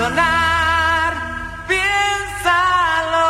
[0.00, 1.66] abandonar.
[1.68, 3.22] Piénsalo,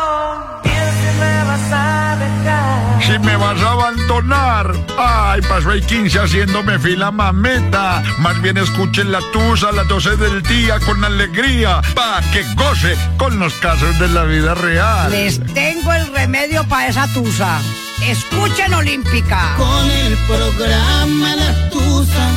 [0.63, 3.03] piensa me vas a dejar.
[3.03, 4.73] Si me vas a abandonar.
[4.99, 8.03] Ay, paso el 15 haciéndome fila mameta.
[8.19, 11.81] Más bien escuchen la tusa a las 12 del día con alegría.
[11.95, 15.11] Pa' que goce con los casos de la vida real.
[15.11, 17.61] Les tengo el remedio para esa tusa.
[18.03, 19.55] Escuchen Olímpica.
[19.59, 22.31] Con el programa La Tusa,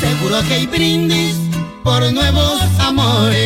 [0.00, 1.47] seguro que hay brindis
[1.82, 3.38] por nuevos amores.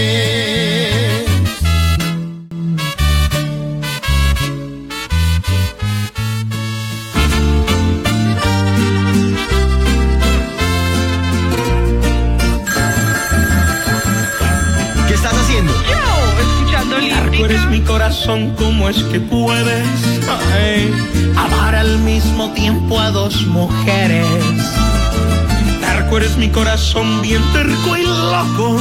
[15.09, 15.73] ¿Qué estás haciendo?
[15.73, 16.97] Yo, escuchando
[17.37, 19.87] Tú eres mi corazón, ¿cómo es que puedes
[20.55, 20.93] ay,
[21.37, 24.27] amar al mismo tiempo a dos mujeres?
[26.03, 28.77] Narco eres mi corazón bien terco y loco.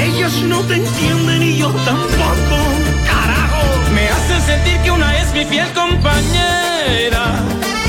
[0.00, 2.56] Ellos no te entienden y yo tampoco.
[3.04, 3.92] Carajo.
[3.92, 7.42] Me hacen sentir que una es mi fiel compañera,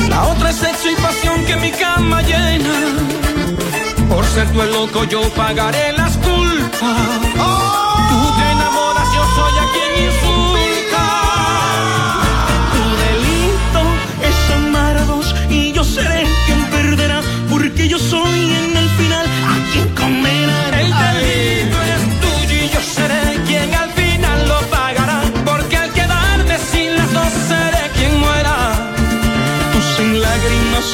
[0.10, 2.96] la otra es sexo y pasión que mi cama llena.
[4.10, 6.82] Por ser tú el loco yo pagaré las culpas.
[8.10, 9.92] Tú te enamoras, yo soy a quien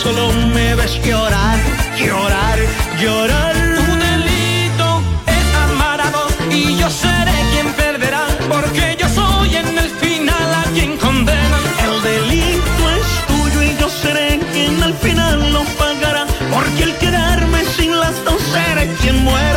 [0.02, 1.60] solo me ves llorar,
[1.96, 2.58] llorar,
[3.00, 3.56] llorar.
[3.78, 4.88] Tu delito
[5.28, 8.26] es amar a dos y yo seré quien perderá.
[8.50, 11.60] Porque yo soy en el final a quien condena.
[11.86, 16.26] El delito es tuyo y yo seré quien al final lo pagará.
[16.54, 19.51] Porque al quedarme sin las dos seré quien muera.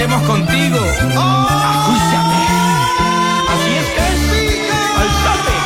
[0.00, 0.78] Hacemos contigo?
[1.16, 2.42] Ajúciame.
[3.52, 4.20] Así es que es.
[5.00, 5.56] Alzate.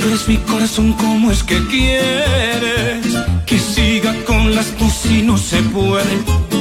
[0.00, 3.06] Tú eres mi corazón, ¿cómo es que quieres
[3.44, 6.59] que siga con las dos si no se puede?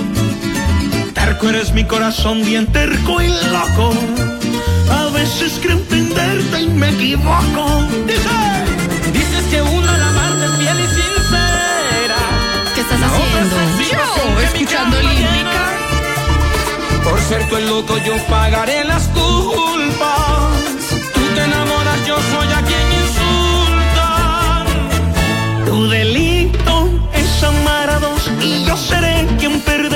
[1.40, 3.94] Terco eres mi corazón bien terco y loco.
[4.92, 7.88] A veces creo entenderte y me equivoco.
[8.06, 8.30] Dice.
[9.14, 12.18] Dices que una la amante es fiel y sincera.
[12.76, 13.56] ¿Qué estás haciendo?
[14.36, 15.62] mi escuchando llena.
[17.06, 20.90] Por ser tú el loco yo pagaré las culpas.
[21.14, 24.66] Tú te enamoras, yo soy a quien insulta.
[25.68, 29.89] Tu delito es amar a dos y yo seré quien perderá.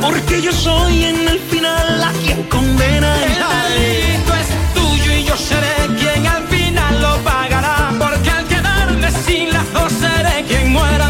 [0.00, 3.10] Porque yo soy en el final a quien condena.
[3.24, 3.34] El
[3.74, 7.92] delito es tuyo y yo seré quien al final lo pagará.
[7.98, 11.08] Porque al quedarme sin las dos seré quien muera.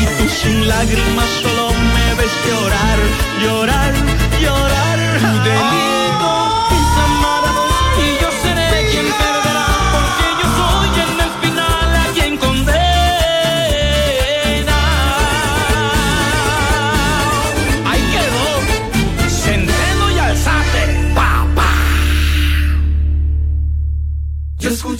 [0.00, 2.98] Y tú sin lágrimas solo me ves llorar,
[3.42, 3.92] llorar,
[4.40, 4.98] llorar.
[5.44, 6.01] Tu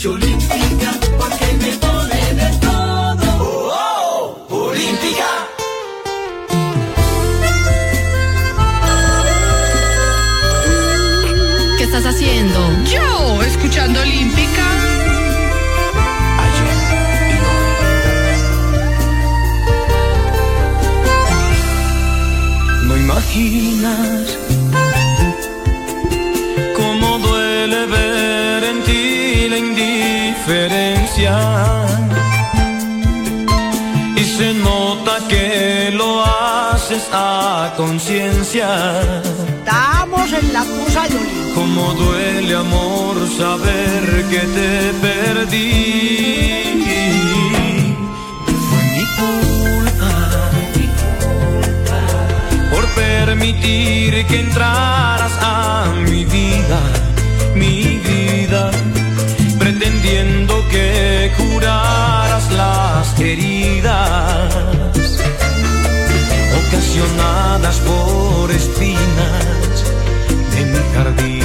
[0.05, 3.27] Olímpica porque me pone de todo.
[3.39, 5.31] Oh, oh, Olímpica.
[11.79, 12.59] ¿Qué estás haciendo?
[12.93, 14.67] Yo, escuchando Olímpica.
[22.89, 24.12] No imaginas
[37.93, 38.69] conciencia.
[39.59, 41.19] Estamos en la tusa de.
[41.55, 44.73] Cómo duele amor saber que te
[45.07, 46.85] perdí.
[48.69, 50.13] Fue mi culpa
[52.73, 56.81] por permitir que entraras a mi vida,
[57.55, 58.71] mi vida,
[59.59, 63.52] pretendiendo que curaras las heridas
[66.93, 69.85] ocasionadas por espinas
[70.55, 71.42] de mi jardín.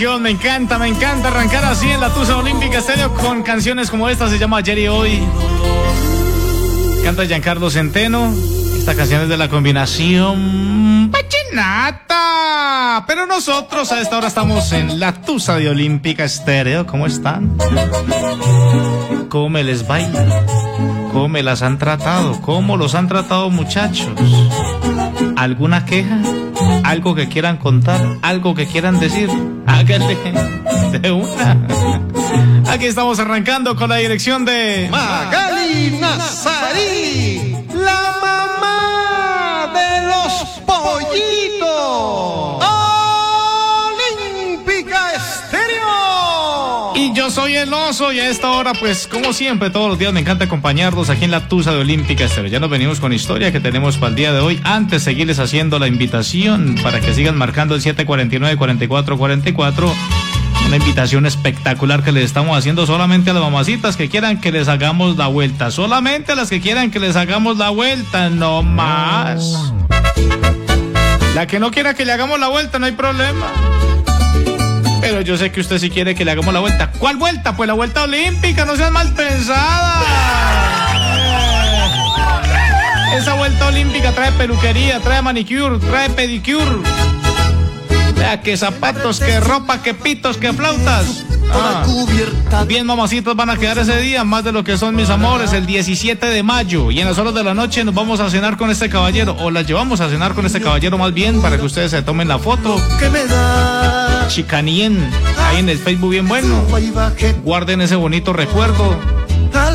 [0.00, 4.26] Me encanta, me encanta arrancar así en la Tusa Olímpica Estéreo con canciones como esta,
[4.30, 5.22] se llama Ayer y Hoy.
[7.04, 8.32] Canta Giancarlo Centeno.
[8.78, 13.04] Esta canción es de la combinación Vallenata.
[13.06, 16.86] Pero nosotros a esta hora estamos en la Tusa de Olímpica Estéreo.
[16.86, 17.58] ¿Cómo están?
[19.28, 20.46] ¿Cómo les baila?
[21.12, 22.40] ¿Cómo las han tratado?
[22.40, 24.08] ¿Cómo los han tratado muchachos?
[25.36, 26.18] ¿Alguna queja?
[26.82, 28.00] ¿Algo que quieran contar?
[28.22, 29.28] ¿Algo que quieran decir?
[32.68, 37.01] Aquí estamos arrancando con la dirección de Magali Nazarí,
[47.32, 50.44] soy el oso y a esta hora, pues como siempre, todos los días me encanta
[50.44, 52.50] acompañarlos aquí en la Tusa de Olímpica Estéreo.
[52.50, 54.60] Ya nos venimos con historia que tenemos para el día de hoy.
[54.64, 59.94] Antes seguirles haciendo la invitación para que sigan marcando el 749-4444.
[60.66, 64.68] Una invitación espectacular que les estamos haciendo solamente a las mamacitas que quieran que les
[64.68, 65.70] hagamos la vuelta.
[65.70, 69.72] Solamente a las que quieran que les hagamos la vuelta, no más.
[71.34, 73.46] La que no quiera que le hagamos la vuelta, no hay problema.
[75.20, 76.90] Yo sé que usted sí quiere que le hagamos la vuelta.
[76.98, 77.54] ¿Cuál vuelta?
[77.56, 80.02] Pues la vuelta olímpica, no seas mal pensada.
[83.12, 86.78] Eh, Esa vuelta olímpica trae peluquería, trae manicure, trae pedicure.
[88.16, 91.24] Vea que zapatos, que ropa, que pitos, que flautas.
[91.54, 95.52] Ah, bien mamacitos van a quedar ese día, más de lo que son mis amores,
[95.52, 96.90] el 17 de mayo.
[96.90, 99.50] Y en las horas de la noche nos vamos a cenar con este caballero, o
[99.50, 102.38] las llevamos a cenar con este caballero más bien, para que ustedes se tomen la
[102.38, 102.80] foto.
[104.28, 104.98] Chicanien,
[105.38, 106.64] ahí en el Facebook bien bueno.
[107.44, 108.98] Guarden ese bonito recuerdo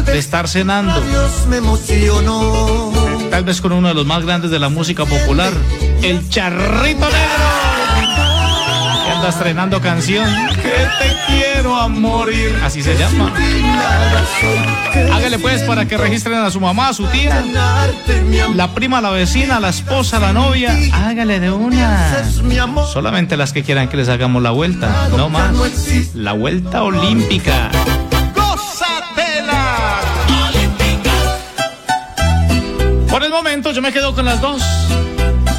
[0.06, 1.02] de estar cenando.
[3.30, 5.54] Tal vez con uno de los más grandes de la música popular,
[6.02, 7.48] el Charrito Negro.
[9.06, 10.28] Que anda estrenando canción.
[10.56, 11.37] Que te quiero
[11.80, 12.60] a morir.
[12.64, 13.34] Así se llama.
[15.14, 17.44] Hágale pues para que registren a su mamá, a su tía,
[18.54, 20.78] la prima, la vecina, la esposa, la novia.
[20.94, 22.24] Hágale de una.
[22.92, 25.10] Solamente las que quieran que les hagamos la vuelta.
[25.16, 25.54] No más.
[26.14, 27.72] La vuelta olímpica.
[33.10, 34.62] Por el momento yo me quedo con las dos.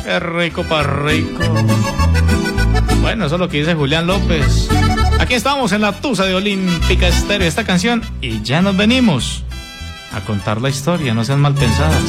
[0.05, 1.43] Qué rico para rico.
[3.01, 4.69] Bueno, eso es lo que dice Julián López.
[5.21, 9.43] Aquí estamos en la Tusa de Olímpica Estéreo, esta canción, y ya nos venimos
[10.15, 12.01] a contar la historia, no sean mal pensadas.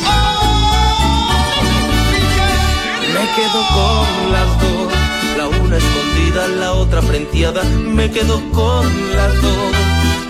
[3.13, 4.93] Me quedo con las dos,
[5.37, 7.63] la una escondida, la otra frenteada.
[7.63, 8.85] Me quedo con
[9.15, 9.73] las dos,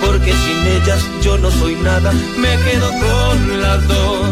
[0.06, 2.12] porque sin ellas yo no soy nada.
[2.38, 4.30] Me quedo con las dos,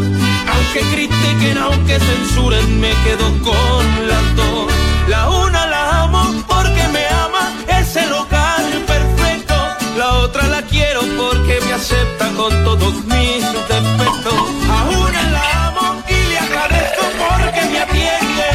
[0.54, 4.72] aunque critiquen, aunque censuren, me quedo con las dos.
[5.06, 6.44] La una la amo
[10.28, 13.42] otra la quiero porque me acepta con todos mis
[13.72, 14.40] defectos.
[14.76, 18.50] A una la amo y le agradezco porque me atiende.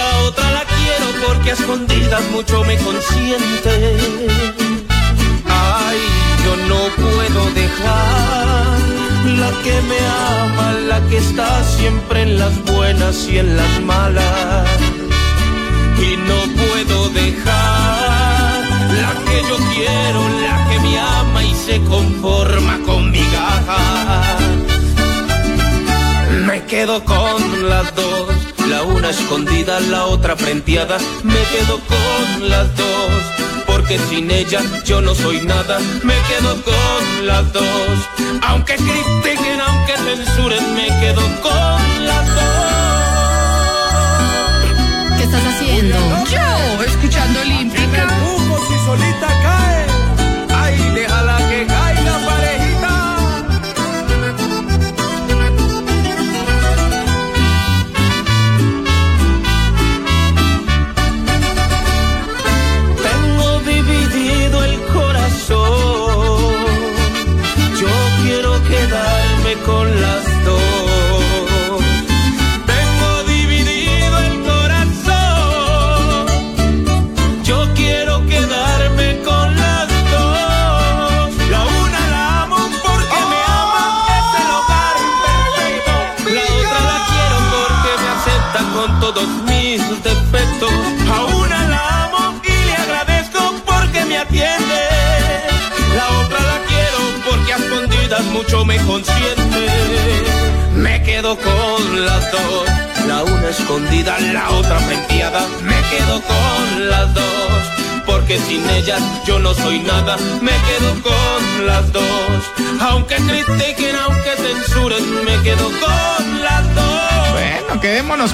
[0.00, 3.72] La otra la quiero porque a escondidas mucho me consiente.
[5.48, 5.98] Ay,
[6.44, 8.78] yo no puedo dejar
[9.42, 10.00] la que me
[10.40, 14.68] ama, la que está siempre en las buenas y en las malas.
[16.08, 17.85] Y no puedo dejar la
[19.36, 24.38] que yo quiero, la que me ama y se conforma con mi gaja.
[26.46, 28.28] Me quedo con las dos,
[28.68, 30.96] la una escondida, la otra frenteada.
[31.22, 33.12] Me quedo con las dos,
[33.66, 35.78] porque sin ella yo no soy nada.
[36.02, 37.96] Me quedo con las dos,
[38.48, 42.76] aunque critiquen, aunque censuren, me quedo con las dos.
[45.16, 45.96] ¿Qué estás haciendo?
[46.30, 46.75] Yo,
[48.96, 49.35] solita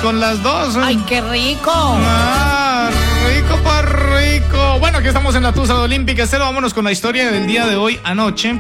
[0.03, 0.77] con las dos.
[0.77, 0.81] ¿eh?
[0.83, 1.71] Ay, qué rico.
[1.73, 2.91] Ah,
[3.29, 4.79] rico pa' rico.
[4.81, 6.45] Bueno, aquí estamos en la Tusa de Olímpica Estero.
[6.45, 8.55] Vámonos con la historia del día de hoy anoche.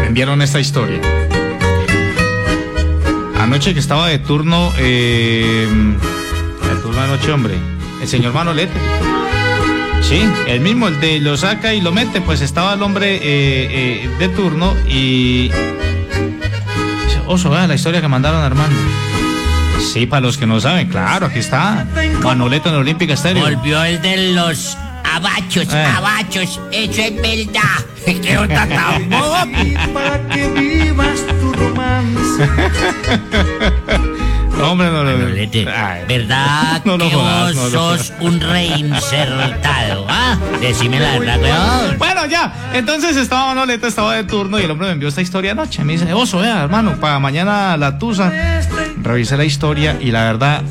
[0.00, 1.00] Me enviaron esta historia.
[3.40, 7.54] Anoche que estaba de turno, eh, el turno de anoche, hombre,
[8.00, 8.78] el señor Manolete.
[10.02, 13.20] Sí, el mismo, el de lo saca y lo mete, pues estaba el hombre eh,
[13.24, 15.50] eh, de turno y...
[17.32, 18.76] Oso, vea la historia que mandaron Armando.
[19.80, 21.86] Sí, para los que no saben, claro, aquí está.
[22.22, 23.42] Manolete en Olímpica Estéreo.
[23.42, 24.76] Volvió el de los
[25.14, 25.82] abachos, Eh.
[25.96, 26.60] abachos.
[26.70, 27.62] Eso es verdad.
[28.22, 29.08] Qué otra tan.
[29.94, 32.48] Para que vivas tu romance.
[34.62, 35.18] No, hombre, no, no, no.
[35.18, 40.06] Manolete, Ay, ¿verdad No lo que jodas, vos no sos un reinsertado?
[40.08, 40.38] ¿Ah?
[40.60, 41.96] Decime la verdad.
[41.98, 42.70] Bueno, ya.
[42.72, 45.84] Entonces estaba Manolete, estaba de turno y el hombre me envió esta historia anoche.
[45.84, 48.32] Me dice, oso, vea, hermano, para mañana la tusa.
[49.02, 50.62] Revisé la historia y la verdad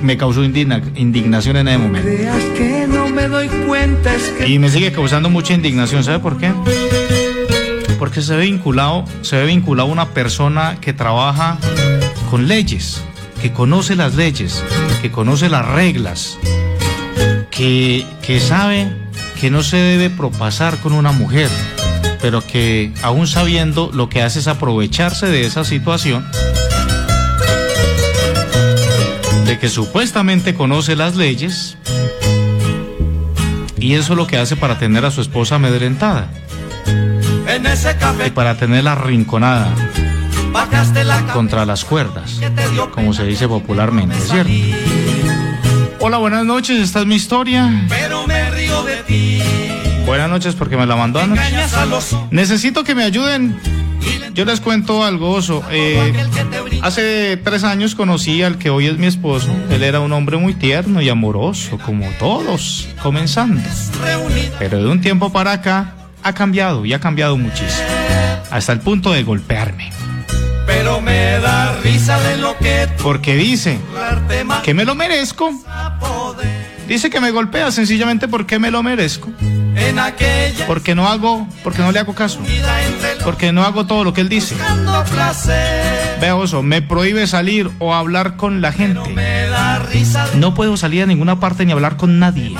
[0.00, 2.08] me causó indigna- indignación en ese momento.
[2.08, 6.18] Creas que no me doy cuenta, es que Y me sigue causando mucha indignación, ¿sabe
[6.18, 6.52] por qué?
[7.98, 11.56] Porque se ve vinculado, se ve vinculado a una persona que trabaja
[12.32, 13.02] con leyes,
[13.42, 14.64] que conoce las leyes,
[15.02, 16.38] que conoce las reglas,
[17.50, 18.90] que, que sabe
[19.38, 21.50] que no se debe propasar con una mujer,
[22.22, 26.26] pero que aún sabiendo lo que hace es aprovecharse de esa situación,
[29.44, 31.76] de que supuestamente conoce las leyes,
[33.78, 36.30] y eso es lo que hace para tener a su esposa amedrentada.
[37.46, 39.74] En ese y café para tenerla arrinconada
[41.32, 42.40] contra las cuerdas,
[42.92, 44.52] como se dice popularmente, me ¿cierto?
[46.00, 47.86] Hola, buenas noches, esta es mi historia.
[47.88, 49.42] pero me río de ti.
[50.04, 51.40] Buenas noches porque me la mandó anoche.
[51.46, 53.56] Engañas a los Necesito que me ayuden.
[54.34, 55.62] Yo les cuento algo, oso.
[55.70, 56.12] Eh,
[56.82, 59.54] hace tres años conocí al que hoy es mi esposo.
[59.70, 63.62] Él era un hombre muy tierno y amoroso, como todos, comenzando.
[64.58, 67.86] Pero de un tiempo para acá ha cambiado y ha cambiado muchísimo.
[68.50, 69.92] Hasta el punto de golpearme.
[70.92, 73.78] Pero me da risa de lo que tú Porque dice
[74.62, 75.50] que me lo merezco.
[76.86, 79.30] Dice que me golpea sencillamente porque me lo merezco.
[79.74, 82.40] En aquella Porque no hago, porque no le hago caso.
[83.24, 84.54] Porque no hago todo lo que él dice.
[86.20, 89.00] Vea, oso, me prohíbe salir o hablar con la gente.
[90.34, 92.54] No puedo salir a ninguna parte ni hablar con nadie.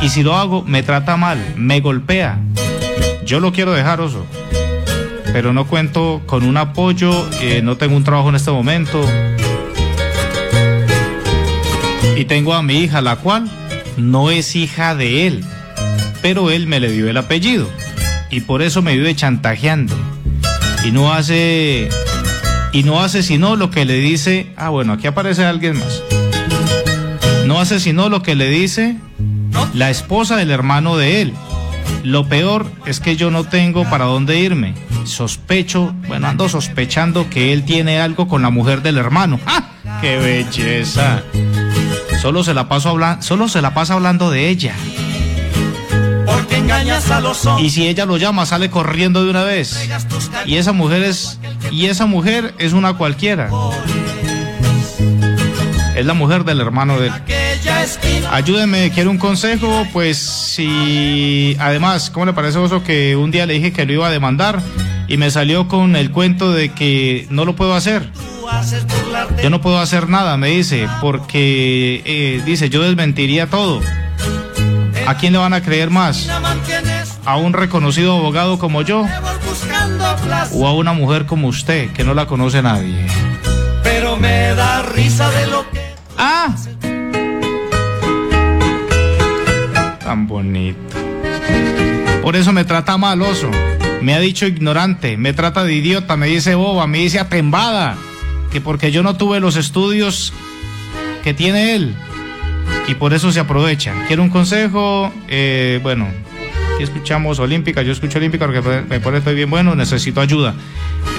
[0.00, 2.38] Y si lo hago, me trata mal, me golpea.
[3.24, 4.24] Yo lo quiero dejar, oso.
[5.38, 9.00] Pero no cuento con un apoyo, eh, no tengo un trabajo en este momento.
[12.16, 13.48] Y tengo a mi hija, la cual
[13.96, 15.44] no es hija de él.
[16.22, 17.68] Pero él me le dio el apellido.
[18.32, 19.94] Y por eso me vive chantajeando.
[20.84, 21.88] Y no hace.
[22.72, 24.48] Y no hace sino lo que le dice.
[24.56, 26.02] Ah, bueno, aquí aparece alguien más.
[27.46, 28.96] No hace sino lo que le dice
[29.72, 31.32] la esposa del hermano de él.
[32.02, 34.74] Lo peor es que yo no tengo para dónde irme.
[35.04, 39.40] Sospecho, bueno, ando sospechando que él tiene algo con la mujer del hermano.
[39.46, 39.64] ¡Ah!
[40.00, 41.22] ¡Qué belleza!
[42.20, 44.74] Solo se la paso habla- solo se la pasa hablando de ella.
[46.26, 47.66] porque engañas a los hombres.
[47.66, 49.88] Y si ella lo llama, sale corriendo de una vez.
[50.46, 51.38] Y esa mujer es
[51.70, 53.48] y esa mujer es una cualquiera.
[55.96, 57.12] Es la mujer del hermano de él.
[58.30, 63.54] Ayúdeme, quiero un consejo, pues si además, ¿cómo le parece oso que un día le
[63.54, 64.60] dije que lo iba a demandar
[65.08, 68.10] y me salió con el cuento de que no lo puedo hacer?
[69.42, 73.80] Yo no puedo hacer nada, me dice, porque eh, dice, yo desmentiría todo.
[75.06, 76.28] ¿A quién le van a creer más?
[77.24, 79.06] ¿A un reconocido abogado como yo
[80.52, 83.06] o a una mujer como usted que no la conoce nadie?
[83.82, 86.54] Pero me da risa de lo que ¡Ah!
[90.00, 90.96] Tan bonito.
[92.22, 93.50] Por eso me trata mal, oso.
[94.02, 97.96] Me ha dicho ignorante, me trata de idiota, me dice boba, me dice atembada.
[98.50, 100.32] Que porque yo no tuve los estudios
[101.22, 101.94] que tiene él.
[102.86, 103.92] Y por eso se aprovecha.
[104.06, 105.12] Quiero un consejo.
[105.28, 106.08] Eh, bueno,
[106.74, 107.82] aquí escuchamos Olímpica.
[107.82, 109.74] Yo escucho Olímpica porque me pone estoy bien bueno.
[109.74, 110.54] Necesito ayuda.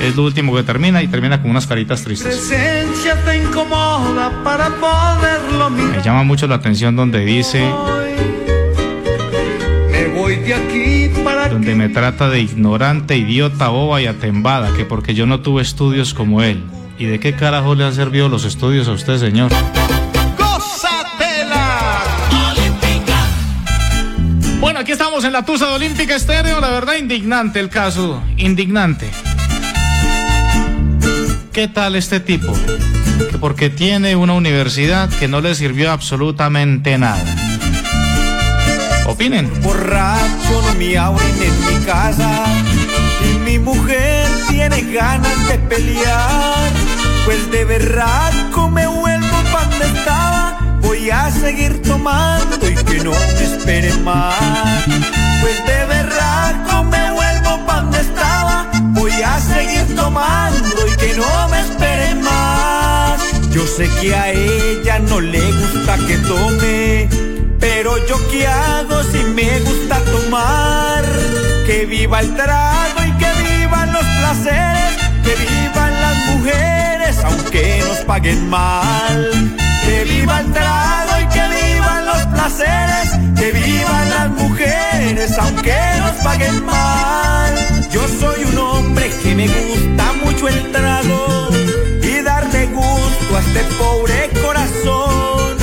[0.02, 2.36] Es lo último que termina y termina con unas caritas tristes.
[2.36, 6.04] presencia te incomoda para poderlo Me mirar.
[6.04, 7.99] llama mucho la atención donde dice, Me
[10.46, 15.26] de aquí para donde me trata de ignorante, idiota, boba y atembada, que porque yo
[15.26, 16.64] no tuve estudios como él.
[16.98, 19.52] ¿Y de qué carajo le han servido los estudios a usted, señor?
[24.60, 26.60] Bueno, aquí estamos en la Tusa de Olímpica Estéreo.
[26.60, 28.22] La verdad, indignante el caso.
[28.38, 29.10] Indignante.
[31.54, 32.54] ¿Qué tal este tipo?
[33.32, 37.49] Que porque tiene una universidad que no le sirvió absolutamente nada.
[39.20, 39.52] Opinen.
[39.62, 42.46] borracho no me abren en mi casa.
[43.30, 46.70] Y mi mujer tiene ganas de pelear
[47.26, 50.58] pues de berraco me vuelvo donde estaba.
[50.80, 54.38] Voy a seguir tomando y que no me espere más.
[55.42, 58.72] Pues de berraco me vuelvo donde estaba.
[58.94, 63.20] Voy a seguir tomando y que no me espere más.
[63.52, 67.29] Yo sé que a ella no le gusta que tome
[68.08, 71.04] yo qué hago si me gusta tomar
[71.66, 77.98] que viva el trago y que vivan los placeres que vivan las mujeres aunque nos
[78.00, 79.32] paguen mal.
[79.86, 86.16] Que viva el trago y que vivan los placeres que vivan las mujeres aunque nos
[86.24, 87.54] paguen mal.
[87.92, 91.50] Yo soy un hombre que me gusta mucho el trago
[92.04, 95.59] y darle gusto a este pobre corazón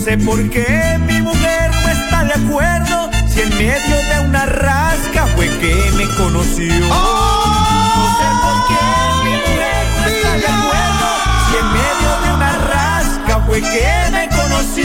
[0.00, 3.10] por qué mi mujer no está de acuerdo.
[3.28, 6.72] Si en medio de una rasca fue que me conoció.
[6.72, 8.84] No sé por qué
[9.24, 11.08] mi mujer no está de acuerdo.
[11.46, 14.84] Si en medio de una rasca fue que me conoció.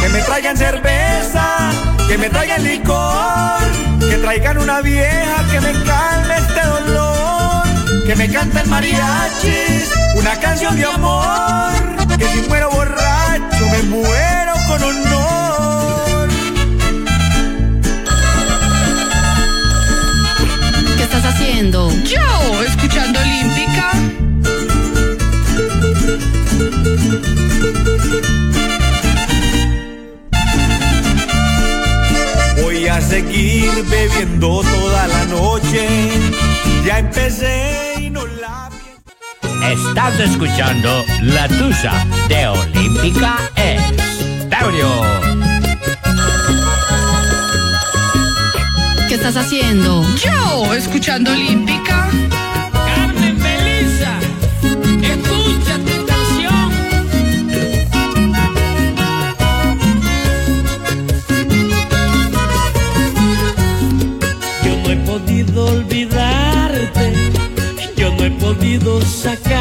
[0.00, 1.70] Que me traigan cerveza,
[2.08, 3.60] que me traigan licor,
[4.00, 7.62] que traigan una vieja que me calme este dolor,
[8.06, 11.81] que me canten mariachis, una canción de amor,
[12.22, 13.01] que si muero borracho
[39.94, 45.02] Estás escuchando La Tusa de Olímpica Estéreo.
[49.06, 50.02] ¿Qué estás haciendo?
[50.16, 52.08] Yo, escuchando Olímpica.
[52.72, 54.18] Carmen Belisa,
[55.02, 56.72] escucha tu canción.
[64.64, 67.12] Yo no he podido olvidarte,
[67.94, 69.51] yo no he podido sacarte del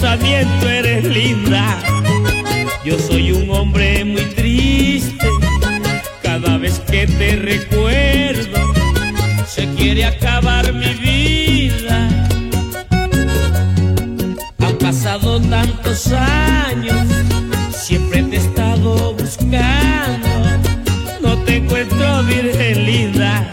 [0.00, 1.76] pensamiento, eres linda.
[2.84, 5.26] Yo soy un hombre muy triste,
[6.22, 8.72] cada vez que te recuerdo,
[9.44, 12.08] se quiere acabar mi vida.
[14.58, 17.08] Han pasado tantos años,
[17.72, 20.28] siempre te he estado buscando
[21.20, 23.52] no te encuentro virgen linda.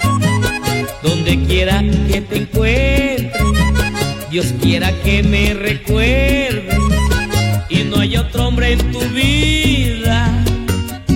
[1.01, 2.94] Donde quiera que te encuentre,
[4.36, 6.78] Dios quiera que me recuerde
[7.69, 10.28] y no hay otro hombre en tu vida.
[11.08, 11.15] Tú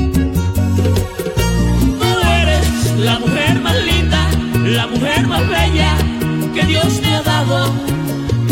[2.41, 2.65] eres
[2.97, 4.25] la mujer más linda,
[4.63, 5.97] la mujer más bella
[6.53, 7.73] que Dios me ha dado.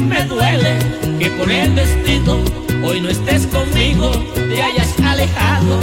[0.06, 0.80] Me duele
[1.18, 2.44] que por el destino
[2.84, 5.80] hoy no estés conmigo, te hayas alejado.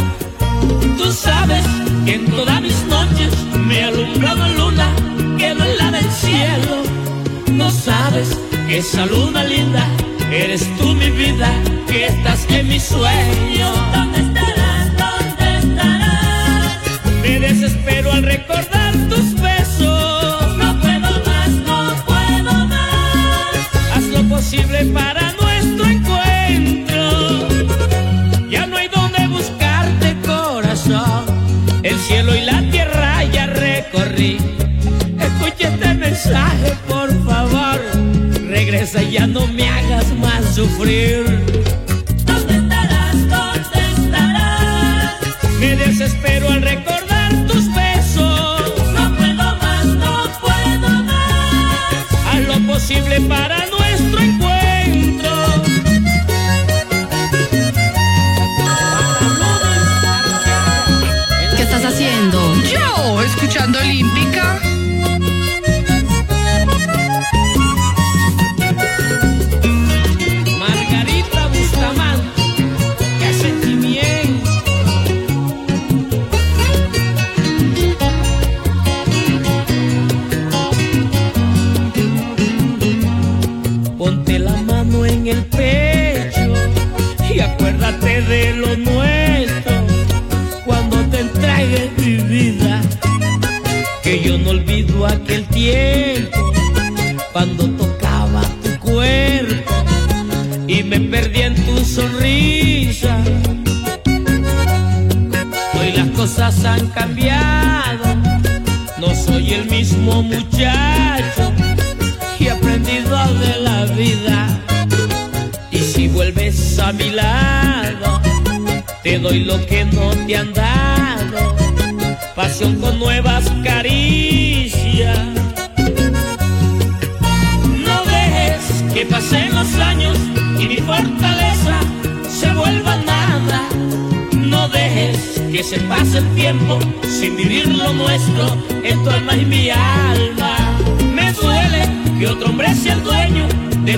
[0.98, 1.64] Tú sabes
[2.04, 3.32] que en todas mis noches
[3.66, 4.94] me ha alumbrado luna
[5.38, 6.82] que no es la del cielo.
[7.50, 9.86] No sabes que esa luna linda
[10.30, 11.50] eres tú mi vida,
[11.86, 13.72] que estás en mi sueño.
[13.92, 14.96] ¿Dónde estarás?
[14.96, 16.80] ¿Dónde estarás?
[17.22, 19.34] Me desespero al recordar tus
[39.34, 41.24] no me hagas más sufrir.
[42.24, 43.28] ¿Dónde estarás?
[43.28, 45.20] ¿Dónde estarás?
[45.58, 46.93] Me desespero al recordar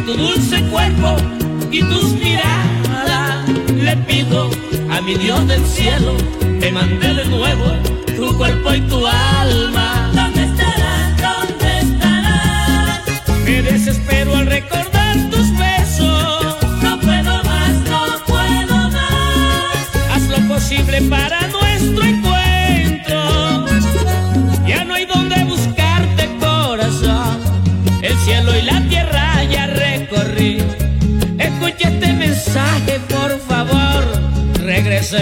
[0.07, 1.17] tu dulce cuerpo
[1.71, 3.49] y tus miradas.
[3.75, 4.49] Le pido
[4.91, 6.17] a mi Dios del cielo
[6.61, 7.67] te mandé de nuevo
[8.17, 10.11] tu cuerpo y tu alma.
[10.15, 11.07] ¿Dónde estarás?
[11.27, 13.01] ¿Dónde estarás?
[13.45, 16.57] Me desespero al recordar tus besos.
[16.83, 19.91] No puedo más, no puedo más.
[20.13, 21.66] Haz lo posible para no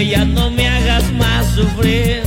[0.00, 2.22] Ya no me hagas más sufrir.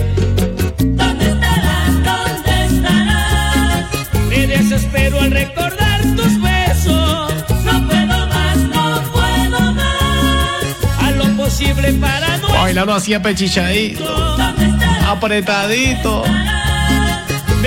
[0.80, 1.94] ¿Dónde estarás?
[2.04, 3.86] ¿Dónde estarás?
[4.30, 7.34] Me desespero al recordar tus besos.
[7.66, 11.04] No puedo más, no puedo más.
[11.04, 14.04] A lo posible para no Bailarlo así apechichadito,
[14.38, 15.04] ¿Dónde estarás?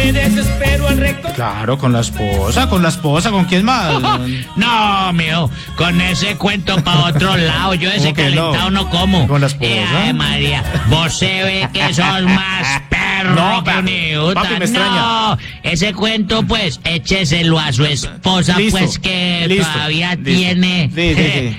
[0.04, 1.34] Me desespero al recordar.
[1.34, 4.00] Claro, con la esposa, con la esposa, ¿con quién más?
[4.56, 7.74] No, mío, con ese cuento para otro lado.
[7.74, 8.36] Yo ese ¿Cómo que no?
[8.52, 9.26] calentado no, como.
[9.28, 9.70] ¿Con la esposa?
[9.70, 14.64] Eh, ay, María, vos se ve que sos más perro No, que papi, papi, me
[14.64, 15.00] extraña.
[15.00, 20.30] No, ese cuento, pues, écheselo a su esposa, Listo, pues, que listo, todavía listo.
[20.30, 20.90] tiene...
[20.94, 21.56] Sí, sí,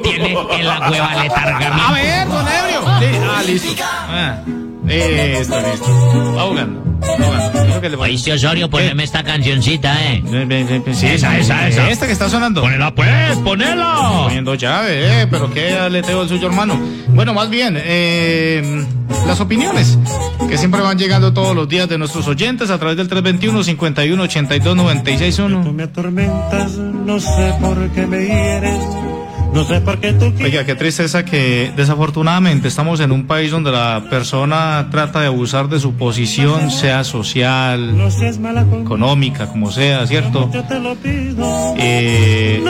[0.02, 1.86] tiene en la cueva letargamiento.
[1.88, 2.80] A ver, don Ebrio.
[2.98, 3.82] Sí, Ah, listo.
[3.84, 4.38] Ah,
[4.86, 6.34] listo, listo.
[6.36, 6.85] Va jugando.
[7.98, 10.22] Oíste, Osorio, poneme esta cancioncita, eh.
[10.92, 11.90] Sí, Esa, esa, esa.
[11.90, 12.62] Esta que está sonando.
[12.62, 14.22] Ponela, pues, ponela.
[14.24, 16.78] Poniendo llave, eh, pero qué aleteo el suyo, hermano.
[17.08, 18.84] Bueno, más bien, eh,
[19.26, 19.98] las opiniones
[20.48, 24.22] que siempre van llegando todos los días de nuestros oyentes a través del 321 51
[24.22, 25.72] 82 96 1.
[25.72, 28.78] me atormentas, no sé por qué me hieres,
[29.52, 33.72] no sé por qué tú Oiga, qué tristeza que desafortunadamente estamos en un país donde
[33.72, 37.94] la persona trata de abusar de su posición, sea social,
[38.82, 40.50] económica, como sea, ¿cierto?
[41.78, 42.62] Eh,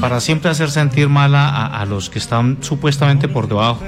[0.00, 3.80] para siempre hacer sentir mal a, a los que están supuestamente por debajo.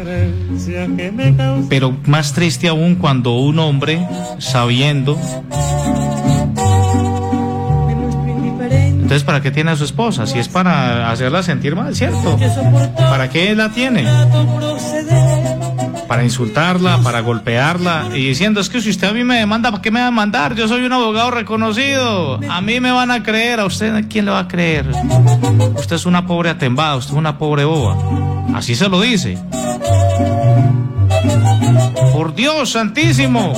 [1.69, 4.07] Pero más triste aún cuando un hombre,
[4.39, 5.19] sabiendo,
[9.05, 10.27] entonces ¿para qué tiene a su esposa?
[10.27, 12.39] Si es para hacerla sentir mal, ¿cierto?
[12.97, 14.09] ¿Para qué la tiene?
[16.09, 19.83] Para insultarla, para golpearla y diciendo, es que si usted a mí me demanda, ¿para
[19.83, 20.55] qué me va a mandar?
[20.55, 22.41] Yo soy un abogado reconocido.
[22.49, 24.87] A mí me van a creer, a usted, ¿a quién le va a creer?
[25.77, 27.99] Usted es una pobre atembada, usted es una pobre boba.
[28.55, 29.39] Así se lo dice.
[32.15, 33.53] Por Dios santísimo.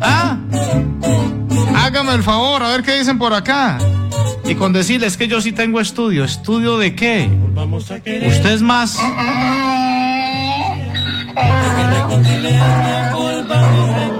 [0.00, 0.36] ¿Ah?
[1.76, 3.78] Hágame el favor, a ver qué dicen por acá.
[4.44, 6.24] Y con decirles que yo sí tengo estudio.
[6.24, 7.30] ¿Estudio de qué?
[7.54, 8.98] Vamos a querer Usted es más.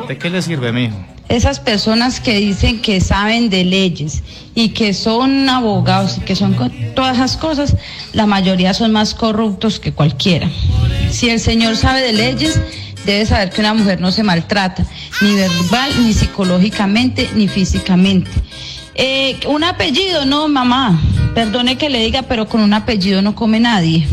[0.07, 0.96] ¿De qué le sirve, mijo?
[1.29, 4.22] Esas personas que dicen que saben de leyes
[4.55, 6.57] y que son abogados y que son
[6.94, 7.76] todas esas cosas,
[8.12, 10.48] la mayoría son más corruptos que cualquiera.
[11.11, 12.61] Si el señor sabe de leyes,
[13.05, 14.85] debe saber que una mujer no se maltrata,
[15.21, 18.31] ni verbal, ni psicológicamente, ni físicamente.
[18.95, 21.01] Eh, un apellido, no, mamá,
[21.35, 24.07] perdone que le diga, pero con un apellido no come nadie.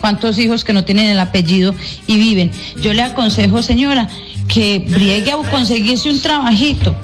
[0.00, 1.74] ¿Cuántos hijos que no tienen el apellido
[2.06, 2.50] y viven?
[2.82, 4.08] Yo le aconsejo, señora,
[4.46, 6.94] que briegue a conseguirse un trabajito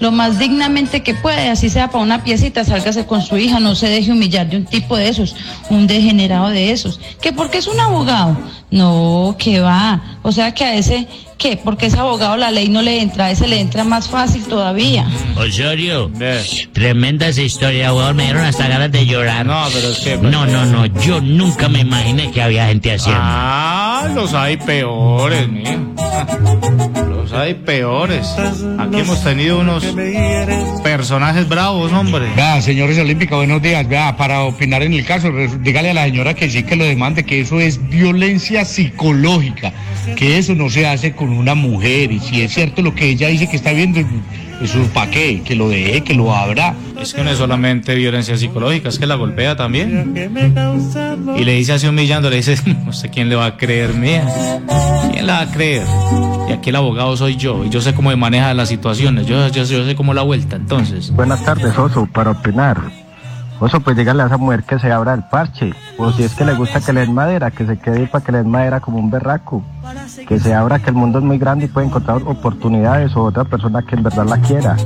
[0.00, 3.74] lo más dignamente que puede, así sea para una piecita, sálgase con su hija, no
[3.74, 5.34] se deje humillar de un tipo de esos,
[5.70, 7.00] un degenerado de esos.
[7.20, 8.36] ¿Que porque es un abogado?
[8.70, 10.18] No, que va.
[10.22, 11.08] O sea que a ese,
[11.38, 11.56] ¿qué?
[11.56, 15.06] Porque es abogado la ley no le entra, a ese le entra más fácil todavía.
[15.36, 16.10] Osorio,
[16.72, 18.16] tremenda esa historia, weón.
[18.16, 19.46] Me dieron hasta ganas de llorar.
[19.46, 20.16] No, pero es que.
[20.18, 20.86] No, no, no.
[21.00, 23.20] Yo nunca me imaginé que había gente haciendo.
[23.22, 27.17] Ah, los hay peores, mijo.
[27.38, 28.34] Hay peores.
[28.78, 29.86] Aquí hemos tenido unos
[30.82, 32.26] personajes bravos, hombre.
[32.34, 33.88] Vea, señores Olímpica, buenos días.
[33.88, 37.24] Vea, para opinar en el caso, dígale a la señora que sí que lo demande,
[37.24, 39.72] que eso es violencia psicológica,
[40.16, 42.12] que eso no se hace con una mujer.
[42.12, 44.00] Y si es cierto lo que ella dice que está viendo,
[44.60, 46.74] eso para qué, que lo deje, que lo abra.
[47.00, 50.14] Es que no es solamente violencia psicológica, es que la golpea también.
[51.36, 54.26] Y le dice así humillando, le dice, no sé quién le va a creer, mía.
[55.12, 55.86] ¿Quién la va a creer?
[56.48, 59.64] Y aquí el abogado soy yo, y yo sé cómo maneja las situaciones, yo, yo,
[59.64, 61.10] yo sé cómo la vuelta, entonces.
[61.10, 63.07] Buenas tardes, Oso, para opinar.
[63.60, 65.72] Oso, pues dígale a esa mujer que se abra el parche.
[65.98, 68.30] O si es que le gusta que le den madera, que se quede para que
[68.30, 69.64] le den madera como un berraco.
[70.28, 73.44] Que se abra, que el mundo es muy grande y puede encontrar oportunidades o otra
[73.44, 74.76] persona que en verdad la quiera.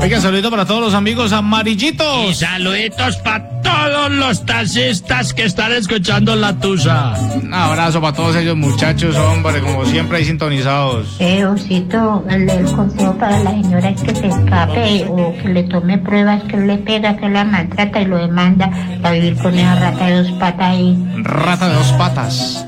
[0.00, 2.30] Oigan, saludito para todos los amigos amarillitos.
[2.30, 7.14] Y saluditos para todos los taxistas que están escuchando la tusa.
[7.42, 11.16] Un abrazo para todos ellos muchachos, hombre, como siempre ahí sintonizados.
[11.18, 15.64] Eh, Osito, el, el consejo para la señora es que se escape o que le
[15.64, 18.70] tome pruebas que le pega, que la maltrata y lo demanda
[19.02, 20.96] para vivir con esa rata de dos patas ahí.
[21.24, 22.66] Rata de dos patas.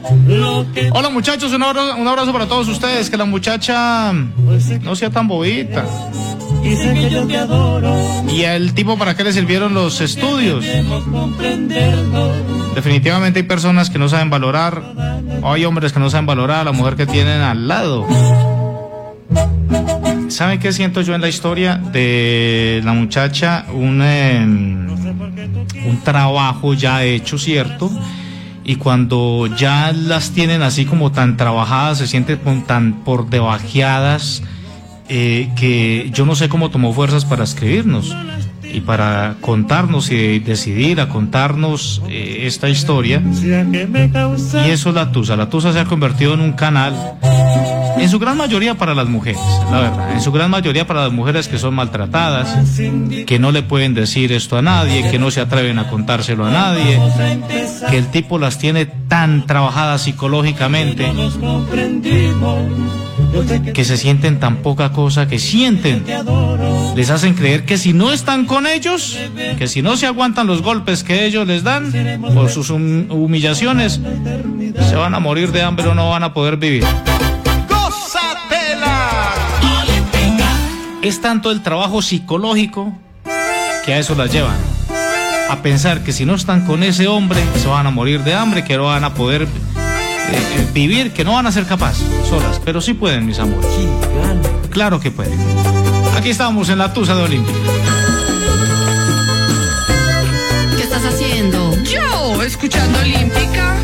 [0.92, 3.08] Hola muchachos, un abrazo, un abrazo para todos ustedes.
[3.08, 5.84] Que la muchacha no sea tan bobita.
[6.62, 7.94] Y sé que yo te adoro.
[8.30, 10.64] ¿Y el tipo para qué le sirvieron los estudios?
[12.74, 14.82] Definitivamente hay personas que no saben valorar,
[15.42, 18.06] hay hombres que no saben valorar a la mujer que tienen al lado.
[20.28, 23.66] ¿Saben qué siento yo en la historia de la muchacha?
[23.74, 27.90] Un, eh, un trabajo ya hecho, ¿cierto?
[28.64, 34.42] Y cuando ya las tienen así como tan trabajadas, se sienten tan por debajeadas,
[35.12, 38.14] eh, que yo no sé cómo tomó fuerzas para escribirnos
[38.62, 43.20] y para contarnos y decidir a contarnos eh, esta historia.
[44.64, 45.34] Y eso es la Tusa.
[45.34, 46.94] La Tusa se ha convertido en un canal,
[47.98, 49.40] en su gran mayoría para las mujeres,
[49.72, 50.12] la verdad.
[50.12, 52.78] En su gran mayoría para las mujeres que son maltratadas,
[53.26, 56.50] que no le pueden decir esto a nadie, que no se atreven a contárselo a
[56.52, 57.00] nadie,
[57.90, 61.12] que el tipo las tiene tan trabajadas psicológicamente
[63.74, 66.04] que se sienten tan poca cosa que sienten.
[66.96, 69.16] Les hacen creer que si no están con ellos,
[69.58, 71.92] que si no se aguantan los golpes que ellos les dan
[72.34, 74.00] por sus hum- humillaciones,
[74.88, 76.84] se van a morir de hambre o no van a poder vivir.
[81.02, 82.92] Es tanto el trabajo psicológico
[83.86, 84.56] que a eso las llevan.
[85.48, 88.62] A pensar que si no están con ese hombre, se van a morir de hambre,
[88.64, 89.48] que no van a poder
[90.32, 92.60] eh, vivir, que no van a ser capaces solas.
[92.64, 93.66] Pero sí pueden, mis amores.
[94.70, 95.38] Claro que pueden.
[96.16, 97.54] Aquí estamos en la Tusa de Olimpia.
[100.76, 101.76] ¿Qué estás haciendo?
[101.84, 103.74] Yo, escuchando Olímpica.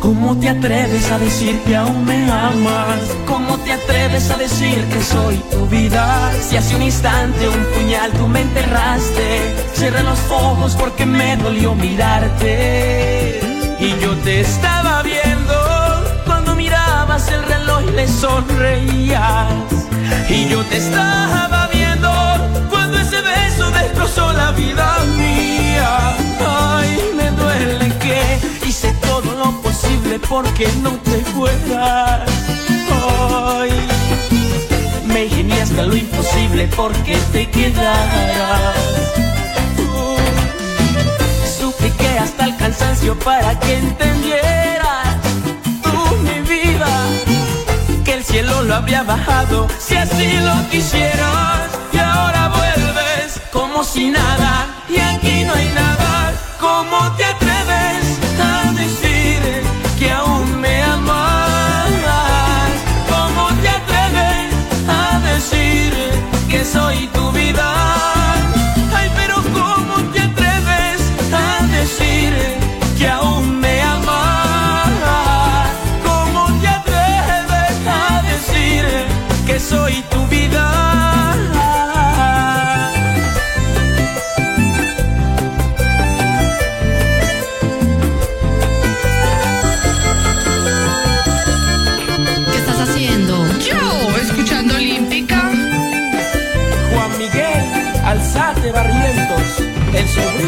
[0.00, 3.00] ¿Cómo te atreves a decir que aún me amas?
[3.26, 6.32] ¿Cómo te atreves a decir que soy tu vida?
[6.40, 11.74] Si hace un instante un puñal tú me enterraste, cerré los ojos porque me dolió
[11.74, 13.40] mirarte.
[13.80, 15.07] Y yo te estaba viendo
[17.18, 19.52] mirabas el reloj y le sonreías.
[20.28, 22.10] Y yo te estaba viendo
[22.70, 26.16] cuando ese beso destrozó la vida mía.
[26.46, 32.28] Ay, me duele que hice todo lo posible porque no te fueras.
[33.58, 33.70] Ay,
[35.06, 38.76] me ingenié hasta lo imposible porque te quedaras.
[42.20, 45.07] Hasta el cansancio para que entendieras
[48.28, 49.66] cielo lo habría bajado.
[49.78, 54.66] Si así lo quisieras y ahora vuelves como si nada.
[54.88, 57.47] Y aquí no hay nada ¿cómo te atreves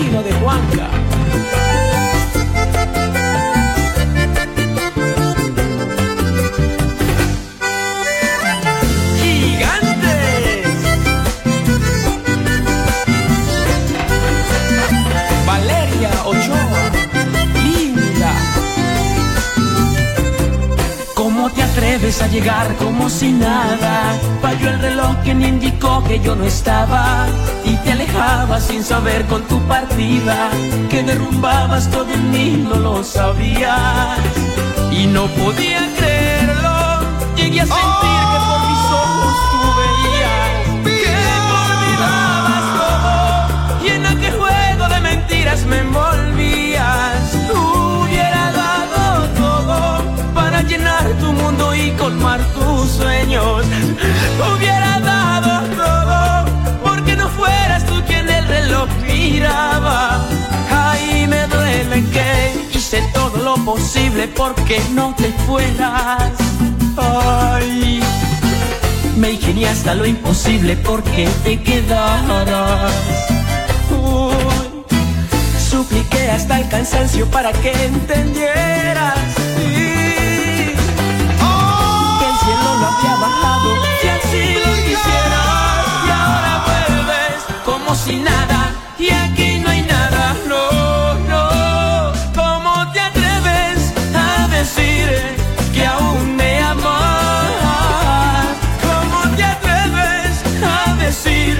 [0.00, 1.69] sobrino de Juanca.
[22.10, 24.18] Atreves a llegar como si nada?
[24.42, 27.26] Falló el reloj me indicó que yo no estaba
[27.64, 30.50] y te alejabas sin saber con tu partida
[30.88, 34.18] que derrumbabas todo en mí, no lo sabías
[34.90, 37.00] y no podía creerlo.
[37.36, 40.52] Llegué a sentir que por mis ojos tú veías
[40.84, 41.12] que
[41.48, 46.09] me olvidabas todo y en aquel juego de mentiras me envolvías.
[52.54, 53.64] Tus sueños.
[54.56, 56.44] Hubiera dado todo
[56.82, 60.26] porque no fueras tú quien el reloj miraba.
[60.70, 66.32] Ay, me duele que hice todo lo posible porque no te fueras.
[66.96, 68.00] Ay,
[69.16, 72.92] me ingenié hasta lo imposible porque te quedaras.
[75.70, 79.18] Supliqué hasta el cansancio para que entendieras.
[84.30, 85.84] Si lo quisieras.
[86.06, 90.34] Y ahora vuelves como si nada, y aquí no hay nada.
[90.48, 95.08] No, no, ¿cómo te atreves a decir
[95.74, 98.56] que aún me amas?
[98.86, 100.34] ¿Cómo te atreves
[100.76, 101.56] a decir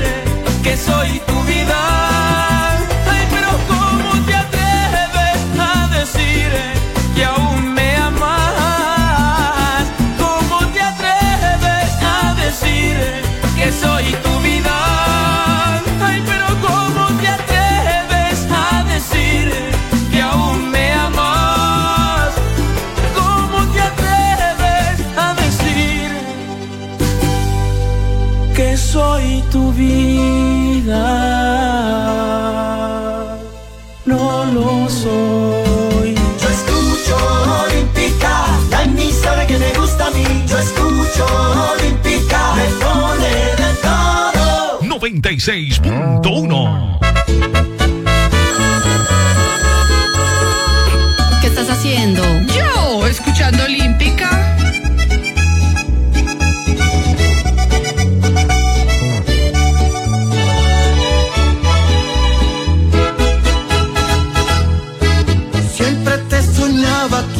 [0.62, 2.49] que soy tu vida?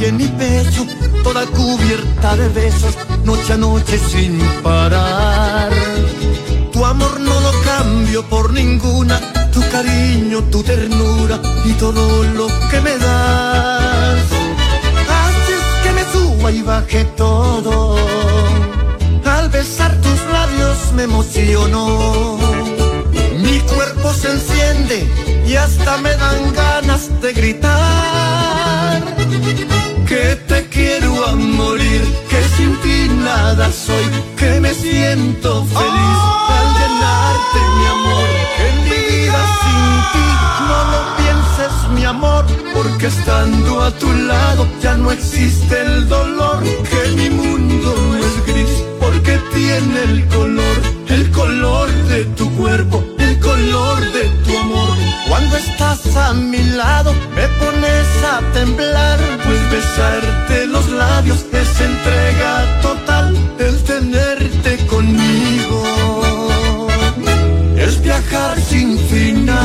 [0.01, 0.87] Aquí en mi pecho,
[1.23, 5.71] toda cubierta de besos, noche a noche sin parar.
[6.73, 9.21] Tu amor no lo cambio por ninguna,
[9.53, 14.25] tu cariño, tu ternura y todo lo que me das.
[15.19, 17.97] Haces que me suba y baje todo.
[19.25, 22.39] Al besar tus labios me emociono.
[23.39, 25.07] Mi cuerpo se enciende
[25.47, 28.31] y hasta me dan ganas de gritar.
[30.11, 34.05] Que te quiero a morir, que sin ti nada soy,
[34.37, 36.21] que me siento feliz
[36.59, 38.29] al llenarte mi amor.
[38.57, 40.27] Que mi vida sin ti
[40.69, 42.45] no lo pienses mi amor,
[42.75, 46.61] porque estando a tu lado ya no existe el dolor.
[46.91, 53.05] Que mi mundo no es gris, porque tiene el color, el color de tu cuerpo,
[53.17, 54.97] el color de tu amor.
[55.29, 55.90] Cuando estás
[56.31, 63.83] a mi lado me pones a temblar, pues besarte los labios es entrega total, el
[63.83, 65.83] tenerte conmigo
[67.77, 69.57] es viajar sin final.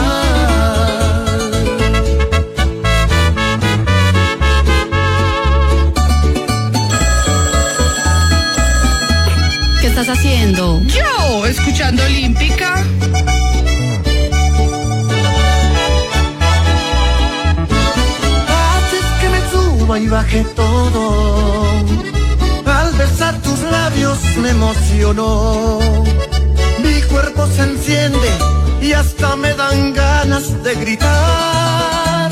[9.81, 10.81] ¿Qué estás haciendo?
[10.87, 12.83] Yo, escuchando Olímpica.
[20.05, 21.03] Y baje todo.
[22.65, 25.79] Al besar tus labios me emocionó.
[26.83, 28.29] Mi cuerpo se enciende
[28.81, 32.29] y hasta me dan ganas de gritar.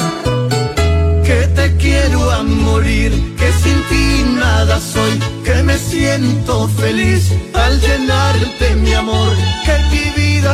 [1.27, 4.05] Que te quiero a morir, que sin ti
[4.43, 5.13] nada soy,
[5.45, 9.33] que me siento feliz al llenarte mi amor.
[9.65, 10.03] Que mi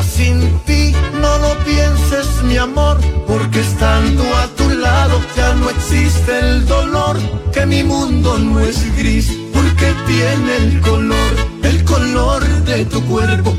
[0.03, 6.39] sin ti no lo pienses mi amor, porque estando a tu lado ya no existe
[6.39, 7.17] el dolor.
[7.51, 11.31] Que mi mundo no es gris, porque tiene el color,
[11.63, 13.55] el color de tu cuerpo,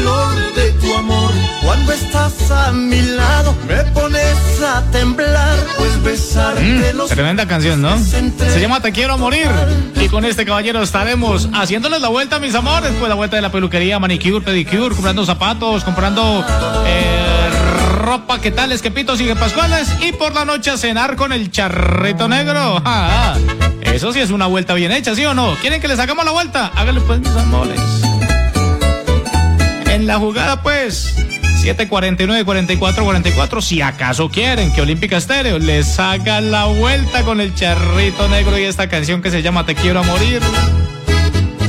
[0.00, 1.30] el color de tu amor.
[1.62, 7.96] Cuando estás a mi lado me pones a temblar, pues besarte los Tremenda canción, ¿no?
[7.98, 9.48] Se llama Te quiero morir.
[10.00, 12.92] Y con este caballero estaremos haciéndoles la vuelta, mis amores.
[12.98, 16.44] Pues la vuelta de la peluquería, manicure, pedicure, comprando zapatos, comprando
[16.86, 17.50] eh,
[17.98, 19.88] ropa, que tales, que pitos y que pascuales.
[20.00, 22.82] Y por la noche a cenar con el charrito negro.
[23.82, 25.54] Eso sí es una vuelta bien hecha, ¿sí o no?
[25.56, 26.70] ¿Quieren que les hagamos la vuelta?
[26.76, 28.09] Háganle pues, mis amores.
[30.00, 31.14] En la jugada, pues.
[31.60, 37.54] 749 44 44 si acaso quieren que Olímpica Estéreo les haga la vuelta con el
[37.54, 40.40] charrito negro y esta canción que se llama Te quiero a morir.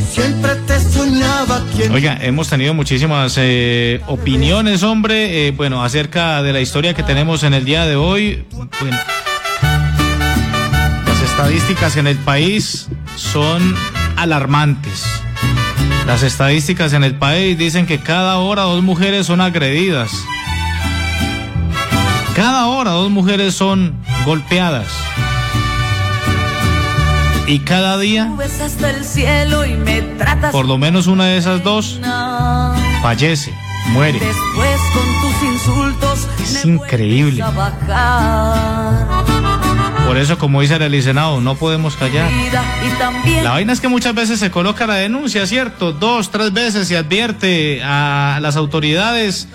[0.10, 6.54] Siempre te soñaba quien Oiga, hemos tenido muchísimas eh, opiniones, hombre, eh, bueno, acerca de
[6.54, 8.46] la historia que tenemos en el día de hoy.
[8.80, 8.98] Bueno,
[11.06, 13.76] las estadísticas en el país son
[14.16, 15.21] alarmantes.
[16.06, 20.12] Las estadísticas en el país dicen que cada hora dos mujeres son agredidas.
[22.36, 23.96] Cada hora dos mujeres son
[24.26, 24.88] golpeadas.
[27.48, 28.32] Y cada día,
[30.52, 32.00] por lo menos una de esas dos
[33.02, 33.54] fallece,
[33.90, 34.20] muere.
[34.20, 37.44] Después con tus insultos Es increíble.
[40.12, 42.30] Por eso, como dice el Senado, no podemos callar.
[43.42, 45.94] La vaina es que muchas veces se coloca la denuncia, ¿cierto?
[45.94, 49.48] Dos, tres veces se advierte a las autoridades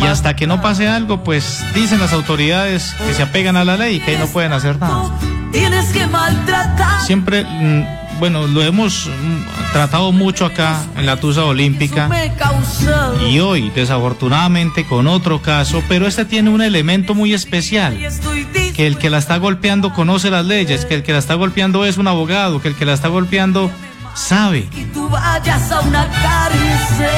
[0.00, 3.76] y hasta que no pase algo, pues dicen las autoridades que se apegan a la
[3.76, 5.10] ley y que ahí no pueden hacer nada.
[5.50, 7.00] tienes que maltratar.
[7.00, 12.08] Siempre, mm, bueno, lo hemos mm, tratado mucho acá en la Tusa Olímpica
[13.28, 17.98] y hoy, desafortunadamente, con otro caso, pero este tiene un elemento muy especial.
[18.74, 21.84] Que el que la está golpeando conoce las leyes, que el que la está golpeando
[21.84, 23.70] es un abogado, que el que la está golpeando
[24.14, 27.08] sabe, tú vayas a una cárcel.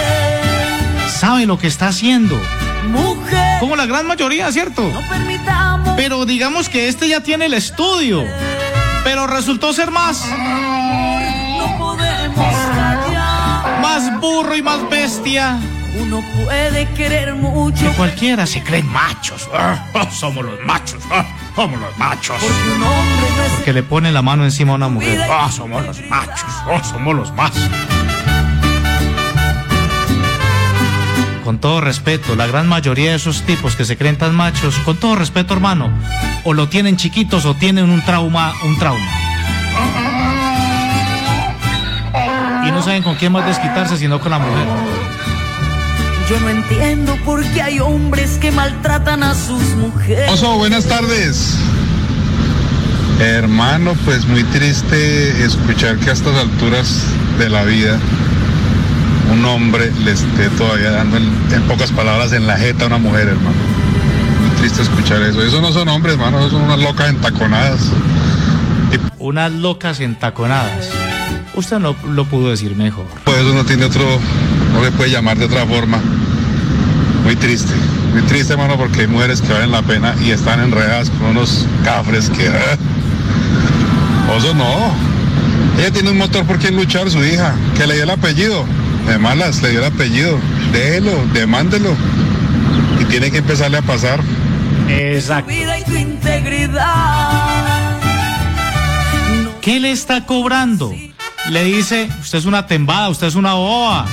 [1.09, 2.41] sabe lo que está haciendo.
[2.89, 4.91] Mujer, Como la gran mayoría, ¿cierto?
[5.09, 5.95] permitamos.
[5.97, 8.25] Pero digamos que este ya tiene el estudio,
[9.05, 13.81] pero resultó ser más, No podemos callar.
[13.81, 15.59] más burro y más bestia
[16.01, 17.91] Uno puede querer mucho.
[17.91, 19.49] Que cualquiera se creen machos.
[19.53, 21.03] Ah, ah, somos los machos.
[21.11, 21.25] ah,
[21.55, 22.37] somos los machos.
[22.41, 25.21] Porque un hombre no es Porque le pone la mano encima a una mujer.
[25.31, 26.51] Ah, somos los machos.
[26.67, 27.53] Oh, somos los más.
[31.45, 34.97] Con todo respeto, la gran mayoría de esos tipos que se creen tan machos, con
[34.97, 35.91] todo respeto, hermano,
[36.43, 39.05] o lo tienen chiquitos o tienen un trauma, un trauma.
[42.67, 44.67] Y no saben con quién más desquitarse sino con la mujer.
[46.29, 50.31] Yo no entiendo por qué hay hombres que maltratan a sus mujeres.
[50.31, 51.55] Oso, buenas tardes.
[53.21, 57.05] Hermano, pues muy triste escuchar que a estas alturas
[57.39, 57.99] de la vida
[59.33, 62.99] un hombre le esté todavía dando en, en pocas palabras en la jeta a una
[62.99, 63.57] mujer, hermano.
[64.41, 65.43] Muy triste escuchar eso.
[65.43, 67.81] Eso no son hombres, hermano, eso son unas locas entaconadas.
[69.19, 70.89] Unas locas entaconadas.
[71.55, 73.07] Usted no lo pudo decir mejor.
[73.25, 74.05] Pues eso no tiene otro,
[74.75, 76.01] no le puede llamar de otra forma.
[77.23, 77.73] Muy triste,
[78.13, 81.67] muy triste, hermano, porque hay mujeres que valen la pena y están enredadas con unos
[81.85, 82.49] cafres que.
[82.49, 82.77] ah.
[84.37, 84.93] Oso no.
[85.79, 88.65] Ella tiene un motor por quien luchar, su hija, que le dio el apellido.
[89.07, 90.39] De malas, le dio el apellido.
[90.73, 91.95] Déjelo, demándelo.
[93.01, 94.21] Y tiene que empezarle a pasar.
[94.89, 95.51] Exacto.
[95.51, 97.99] Vida y tu integridad.
[99.61, 100.95] ¿Qué le está cobrando?
[101.49, 104.07] Le dice, usted es una tembada, usted es una boba.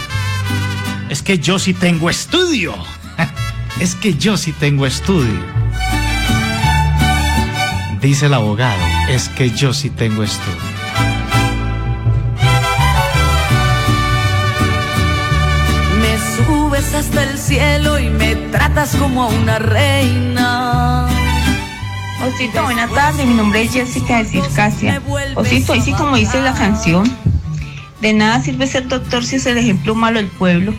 [1.11, 2.73] Es que yo sí tengo estudio.
[3.81, 5.41] Es que yo sí tengo estudio.
[7.99, 10.57] Dice el abogado, es que yo sí tengo estudio.
[15.99, 21.07] Me subes hasta el cielo y me tratas como a una reina.
[22.25, 23.25] Osito, buenas tardes.
[23.25, 25.01] Mi nombre es Jessica de Circasia.
[25.35, 27.03] Osito, y sí, como dice la canción,
[27.99, 30.73] de nada sirve ser doctor si es el ejemplo malo del pueblo.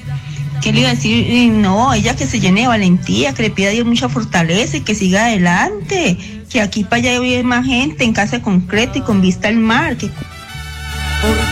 [0.63, 1.51] ¿Qué le iba a decir?
[1.53, 4.83] No, ella que se llene de valentía, que le pida a Dios mucha fortaleza y
[4.83, 6.17] que siga adelante.
[6.49, 9.57] Que aquí para allá vive más gente en casa de concreto y con vista al
[9.57, 9.97] mar.
[9.97, 10.09] Que...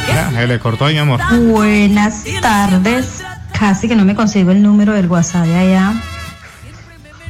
[0.09, 1.21] Ya, se le cortó ahí, mi amor.
[1.43, 3.23] Buenas tardes.
[3.59, 5.95] Casi que no me consigo el número del WhatsApp de allá.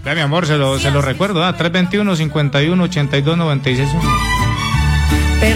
[0.05, 1.57] Ya, mi amor, se lo, se lo recuerdo, ¿ah?
[1.57, 3.89] 321 51 82 96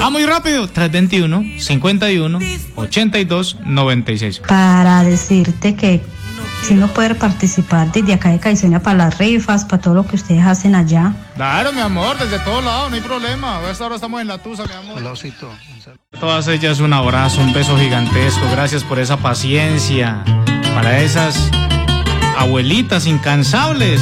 [0.03, 0.68] Ah, muy rápido.
[0.68, 2.39] 321 51
[2.76, 6.01] 82 96 Para decirte que
[6.62, 10.16] si no puede participar desde acá de Caiceña para las rifas, para todo lo que
[10.16, 11.12] ustedes hacen allá.
[11.37, 13.59] Claro, mi amor, desde todos lados, no hay problema.
[13.59, 15.03] A esta hora estamos en la tusa, mi amor.
[15.07, 18.49] A Todas ellas un abrazo, un beso gigantesco.
[18.51, 20.24] Gracias por esa paciencia.
[20.74, 21.51] Para esas
[22.39, 24.01] abuelitas incansables.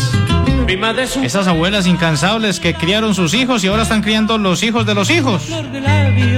[1.23, 5.11] Esas abuelas incansables que criaron sus hijos y ahora están criando los hijos de los
[5.11, 5.49] hijos.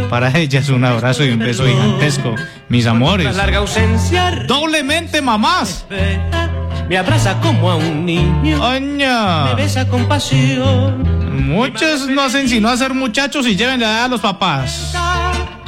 [0.08, 2.34] Para ellas un abrazo y un beso gigantesco,
[2.68, 3.34] mis amores.
[3.36, 5.86] larga ausencia Doblemente mamás.
[6.88, 8.62] me abraza como a un niño.
[8.62, 9.44] Oña.
[9.46, 11.02] Me besa con pasión.
[11.48, 14.94] Muchos no hacen sino hacer muchachos y lleven a los papás.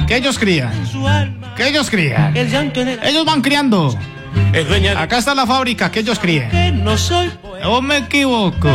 [0.07, 0.71] Que ellos crían.
[1.55, 2.35] Que ellos crían.
[2.35, 3.97] Ellos van criando.
[4.53, 6.49] Es dueña Acá está la fábrica que ellos crían.
[6.49, 7.31] que no soy
[7.65, 8.69] ¿O me equivoco?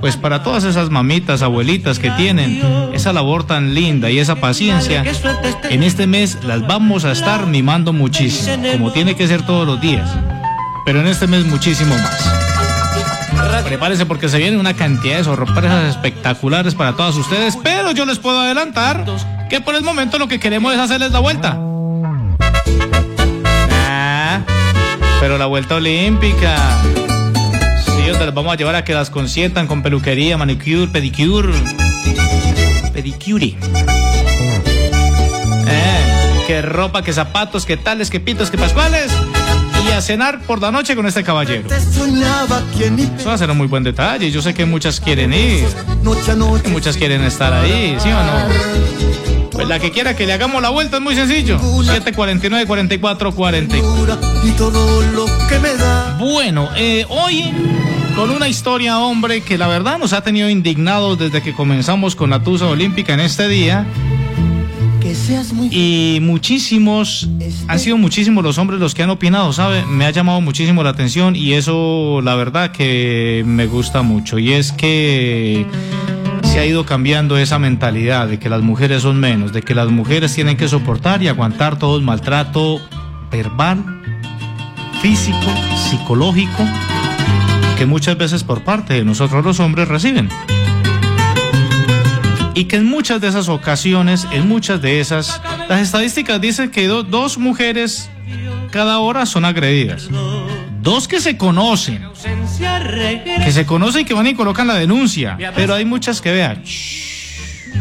[0.00, 2.60] Pues para todas esas mamitas, abuelitas que tienen
[2.92, 5.04] esa labor tan linda y esa paciencia,
[5.68, 9.80] en este mes las vamos a estar mimando muchísimo, como tiene que ser todos los
[9.80, 10.10] días.
[10.84, 13.64] Pero en este mes muchísimo más.
[13.64, 18.18] Prepárense porque se viene una cantidad de sorpresas espectaculares para todas ustedes, pero yo les
[18.18, 19.04] puedo adelantar
[19.48, 21.58] que por el momento lo que queremos es hacerles la vuelta.
[25.24, 26.82] Pero la vuelta olímpica.
[27.82, 31.54] Sí, donde las vamos a llevar a que las consientan con peluquería, manicure, pedicure.
[32.92, 33.56] Pedicure.
[35.66, 39.10] Eh, qué ropa, qué zapatos, qué tales, qué pitos, qué pascuales.
[39.88, 41.70] Y a cenar por la noche con este caballero.
[43.18, 44.30] Eso va a ser un muy buen detalle.
[44.30, 45.64] Yo sé que muchas quieren ir.
[46.62, 49.23] Que muchas quieren estar ahí, ¿sí o no?
[49.54, 51.58] Pues la que quiera que le hagamos la vuelta es muy sencillo.
[51.58, 53.76] 749 44 40.
[53.76, 56.16] Y todo lo que me da.
[56.18, 57.52] Bueno, eh, hoy
[58.16, 62.30] con una historia, hombre, que la verdad nos ha tenido indignados desde que comenzamos con
[62.30, 63.86] la Tusa Olímpica en este día.
[65.00, 67.28] Que seas muy Y muchísimos,
[67.68, 69.84] han sido muchísimos los hombres los que han opinado, ¿sabe?
[69.86, 74.38] Me ha llamado muchísimo la atención y eso, la verdad, que me gusta mucho.
[74.38, 75.66] Y es que
[76.54, 79.88] se ha ido cambiando esa mentalidad de que las mujeres son menos, de que las
[79.88, 82.80] mujeres tienen que soportar y aguantar todo el maltrato
[83.28, 83.84] verbal,
[85.02, 85.52] físico,
[85.90, 86.64] psicológico,
[87.76, 90.28] que muchas veces por parte de nosotros los hombres reciben.
[92.54, 96.86] Y que en muchas de esas ocasiones, en muchas de esas, las estadísticas dicen que
[96.86, 98.08] do- dos mujeres
[98.70, 100.08] cada hora son agredidas.
[100.84, 102.06] Dos que se conocen.
[103.42, 105.38] Que se conocen y que van y colocan la denuncia.
[105.56, 106.62] Pero hay muchas que vean.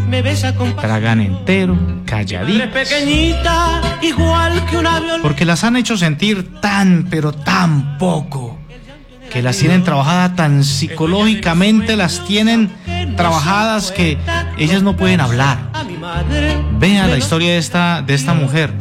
[0.07, 2.87] Me besa con Tragan entero, calladitas.
[5.21, 8.57] Porque las han hecho sentir tan, pero tan poco.
[9.29, 12.71] Que las tienen trabajadas tan psicológicamente, las tienen
[13.17, 14.17] trabajadas que
[14.57, 15.57] ellas no pueden hablar.
[16.79, 18.71] Vean la historia de esta, de esta mujer.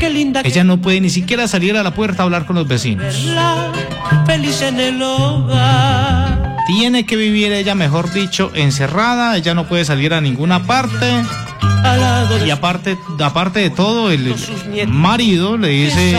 [0.00, 2.66] Qué linda Ella no puede ni siquiera salir a la puerta a hablar con los
[2.66, 3.26] vecinos.
[4.26, 6.56] feliz en el hogar.
[6.66, 9.36] Tiene que vivir ella, mejor dicho, encerrada.
[9.36, 11.22] Ella no puede salir a ninguna parte.
[12.46, 14.34] Y aparte, aparte de todo, el
[14.88, 16.16] marido le dice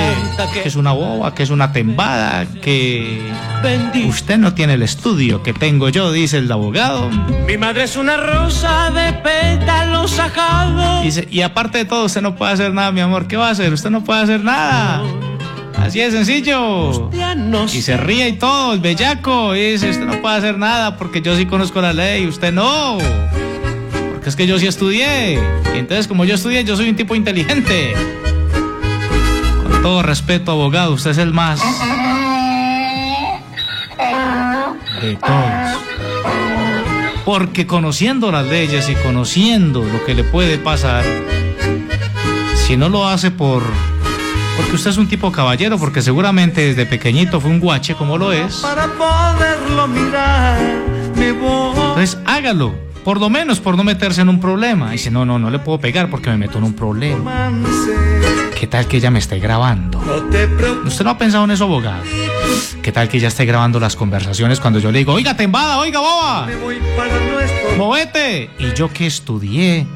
[0.53, 3.31] que es una boba, que es una tembada, que
[4.07, 7.09] usted no tiene el estudio que tengo yo, dice el abogado.
[7.47, 9.13] Mi madre es una rosa de
[10.31, 11.03] sacados.
[11.03, 13.27] Dice, y aparte de todo, usted no puede hacer nada, mi amor.
[13.27, 13.73] ¿Qué va a hacer?
[13.73, 15.03] Usted no puede hacer nada.
[15.77, 17.09] Así de sencillo.
[17.73, 19.55] Y se ríe y todo, el bellaco.
[19.55, 22.97] Y dice, usted no puede hacer nada porque yo sí conozco la ley, usted no.
[24.11, 25.39] Porque es que yo sí estudié.
[25.73, 27.93] Y entonces, como yo estudié, yo soy un tipo inteligente.
[29.63, 31.59] Con todo respeto, abogado, usted es el más
[35.01, 35.60] de todos.
[37.25, 41.03] Porque conociendo las leyes y conociendo lo que le puede pasar,
[42.55, 43.63] si no lo hace por
[44.57, 48.31] porque usted es un tipo caballero, porque seguramente desde pequeñito fue un guache como lo
[48.31, 48.57] es.
[48.57, 50.59] Para poderlo mirar,
[51.15, 51.75] me voy.
[51.75, 54.89] Entonces hágalo, por lo menos por no meterse en un problema.
[54.89, 57.51] Y dice, no, no, no le puedo pegar porque me meto en un problema.
[58.61, 59.97] ¿Qué tal que ella me esté grabando?
[60.85, 62.03] ¿Usted no ha pensado en eso, abogado?
[62.83, 65.99] ¿Qué tal que ella esté grabando las conversaciones cuando yo le digo, oiga, tembada, oiga,
[65.99, 66.47] boba?
[67.75, 68.51] ¡Movete!
[68.59, 69.87] Y yo que estudié,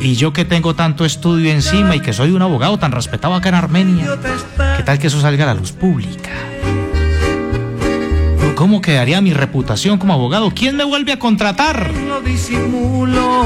[0.00, 3.50] y yo que tengo tanto estudio encima y que soy un abogado tan respetado acá
[3.50, 4.18] en Armenia,
[4.76, 6.30] ¿qué tal que eso salga a la luz pública?
[8.56, 10.50] ¿Cómo quedaría mi reputación como abogado?
[10.52, 11.92] ¿Quién me vuelve a contratar?
[11.92, 13.44] No disimulo.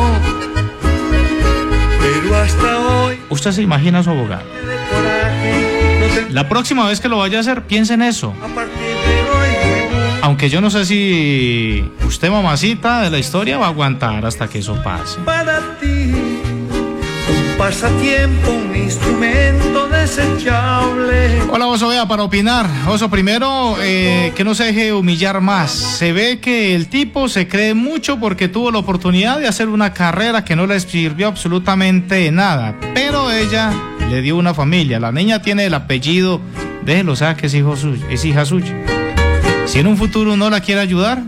[2.04, 4.44] Pero hasta hoy Usted se imagina su abogado.
[6.30, 8.34] La próxima vez que lo vaya a hacer, piense en eso.
[10.20, 14.58] Aunque yo no sé si usted, mamacita de la historia, va a aguantar hasta que
[14.58, 15.20] eso pase.
[15.20, 19.88] para ti un pasatiempo, un instrumento
[21.50, 22.68] Hola, Oso, vea, para opinar.
[22.88, 25.70] Oso, primero, eh, que no se deje humillar más.
[25.70, 29.94] Se ve que el tipo se cree mucho porque tuvo la oportunidad de hacer una
[29.94, 32.76] carrera que no le sirvió absolutamente nada.
[32.92, 33.72] Pero ella
[34.10, 35.00] le dio una familia.
[35.00, 36.40] La niña tiene el apellido,
[36.84, 38.74] déjelo, sea, que es, hijo suyo, es hija suya.
[39.64, 41.22] Si en un futuro no la quiere ayudar,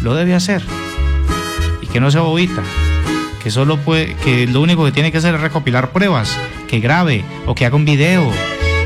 [0.00, 0.62] lo debe hacer.
[1.82, 2.62] Y que no sea bobita.
[3.42, 6.38] Que solo puede, que lo único que tiene que hacer es recopilar pruebas,
[6.70, 8.30] que grabe o que haga un video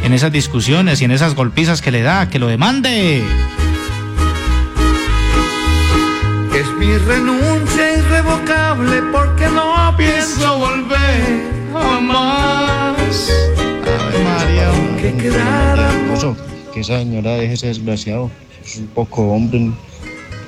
[0.02, 3.22] en esas discusiones y en esas golpizas que le da, que lo demande.
[6.54, 11.42] Es mi renuncia irrevocable porque no pienso volver
[11.74, 13.30] jamás.
[14.24, 15.90] María, que quedara
[16.72, 18.30] que esa señora deje ese desgraciado.
[18.64, 19.72] Es un poco hombre,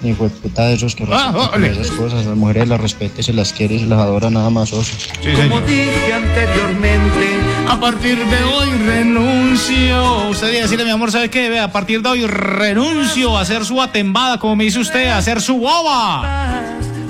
[0.07, 2.25] ni fue puta de esos que Ah, esas cosas.
[2.25, 4.93] Las mujeres las respeta y se las quiere y se las adora nada más, oso.
[5.21, 7.27] Como dije anteriormente,
[7.69, 10.29] A partir de hoy renuncio.
[10.31, 11.51] Usted debe decirle, mi amor, ¿sabe qué?
[11.51, 15.19] Ve, a partir de hoy renuncio a hacer su atembada, como me dice usted, a
[15.19, 16.63] hacer su boba.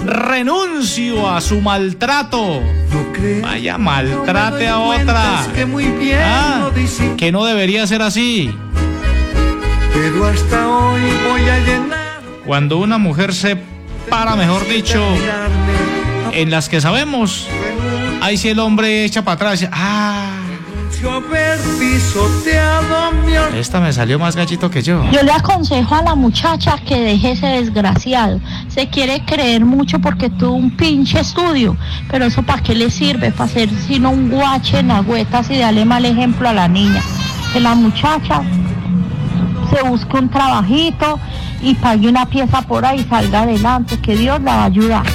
[0.06, 2.62] Renuncio a su maltrato.
[3.42, 5.44] Vaya, maltrate a otra.
[6.18, 6.70] Ah,
[7.16, 8.50] que no debería ser así.
[9.92, 12.05] pero hasta hoy voy a llenar.
[12.46, 13.56] Cuando una mujer se
[14.08, 15.02] para, mejor dicho,
[16.32, 17.48] en las que sabemos,
[18.22, 20.30] ahí si el hombre echa para atrás, ah,
[23.54, 25.04] esta me salió más gallito que yo.
[25.10, 28.40] Yo le aconsejo a la muchacha que deje ese desgraciado.
[28.68, 31.76] Se quiere creer mucho porque tuvo un pinche estudio.
[32.10, 33.30] Pero eso para qué le sirve?
[33.30, 37.02] Para ser sino un guache en agüetas y darle mal ejemplo a la niña.
[37.52, 38.42] Que la muchacha
[39.70, 41.18] se busque un trabajito
[41.60, 44.00] y pague una pieza por ahí y salga adelante.
[44.00, 45.06] Que Dios la va a ayudar.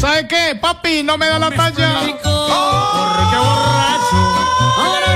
[0.00, 1.02] ¿Sabe qué, papi?
[1.04, 1.92] No me da la talla.
[2.00, 4.20] Corre que borracho,
[4.78, 5.06] ahora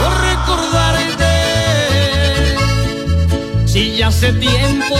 [0.00, 1.32] por recordarte.
[3.66, 4.96] Si ya hace tiempo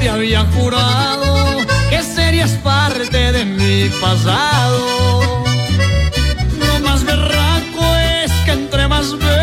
[0.00, 1.32] te había jurado
[1.88, 5.32] que serías parte de mi pasado.
[6.58, 7.84] Lo más berraco
[8.24, 9.41] es que entre más bebo,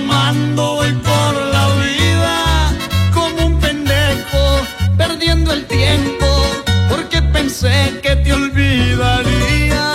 [0.00, 2.36] tomando voy por la vida
[3.12, 4.42] como un pendejo,
[4.96, 6.26] perdiendo el tiempo,
[6.88, 9.86] porque pensé que te olvidaría.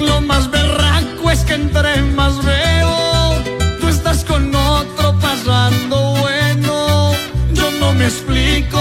[0.00, 3.42] Lo más berraco es que entre más veo,
[3.80, 7.12] tú estás con otro pasando bueno.
[7.52, 8.80] Yo no me explico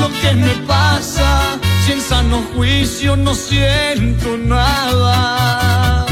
[0.00, 6.11] lo que me pasa, Sin sano juicio no siento nada.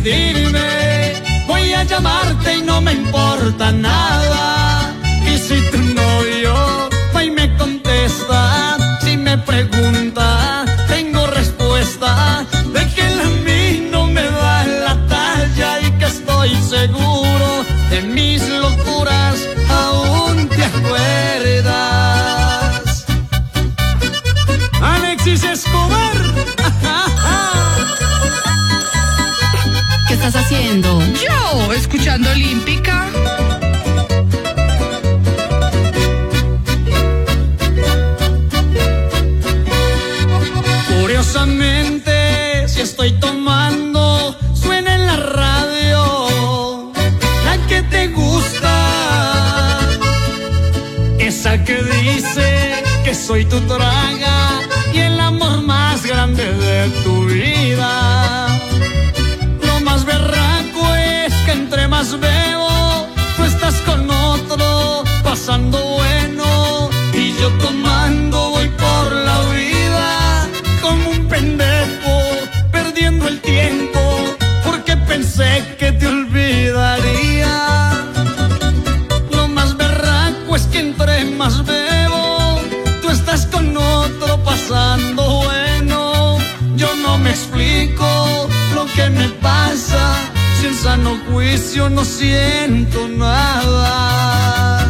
[0.00, 1.22] decidirme.
[1.46, 4.94] Voy a llamarte y no me importa nada.
[5.26, 10.05] Y si tu novio hoy me contesta, si me pregunta
[32.16, 32.75] escuchando Limpi
[92.26, 94.88] siento nada.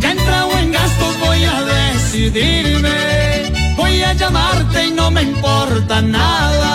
[0.00, 2.94] Ya entrado en gastos, voy a decidirme.
[3.76, 6.67] Voy a llamarte y no me importa nada.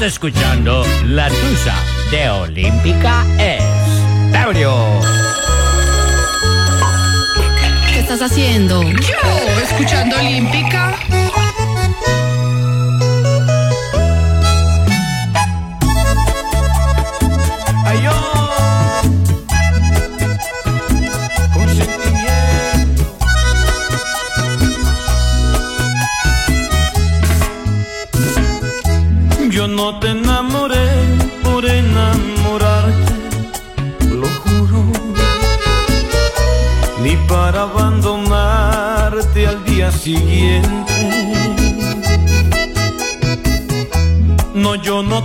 [0.00, 1.74] Estás escuchando La Tusa
[2.10, 3.62] de Olímpica es
[4.32, 4.72] Taurio.
[7.92, 8.82] ¿Qué estás haciendo?
[8.82, 10.96] Yo, escuchando Olímpica.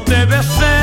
[0.03, 0.74] te besé.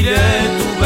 [0.00, 0.79] chwilę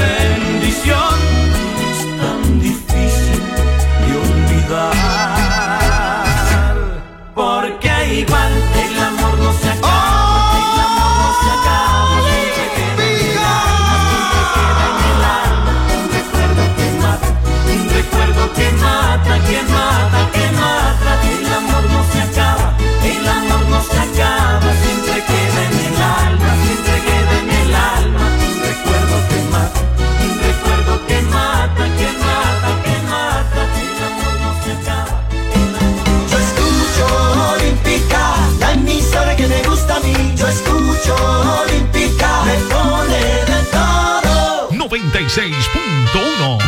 [41.12, 44.70] Olímpica me pone de todo.
[44.70, 46.58] 96.1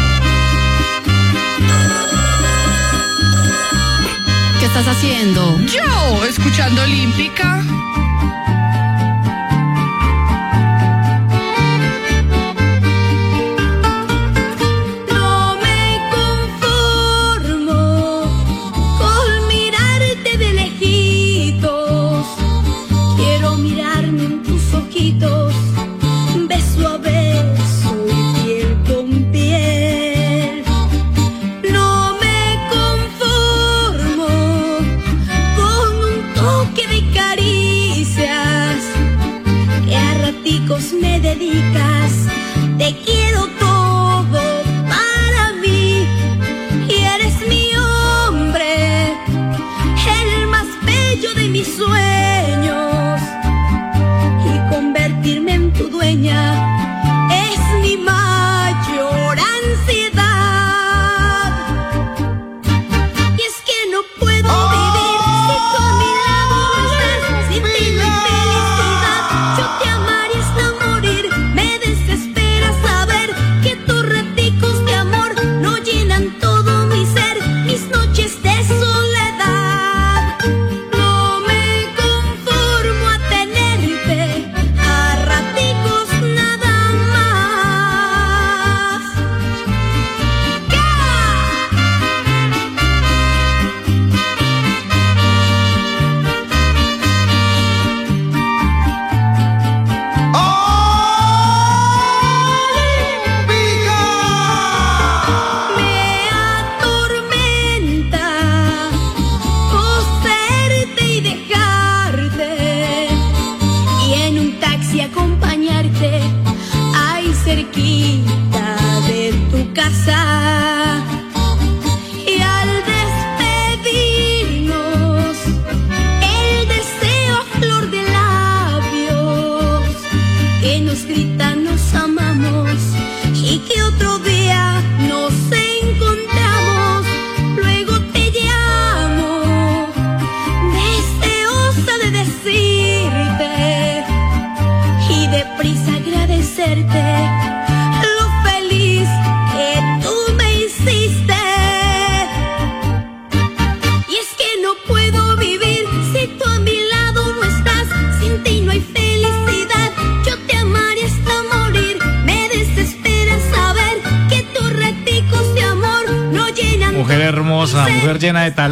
[4.58, 5.58] ¿Qué estás haciendo?
[5.66, 7.62] Yo, escuchando Olímpica.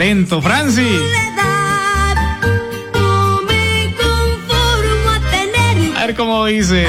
[0.04, 0.42] talento.
[0.42, 1.00] Franci.
[5.96, 6.86] A ver cómo dice.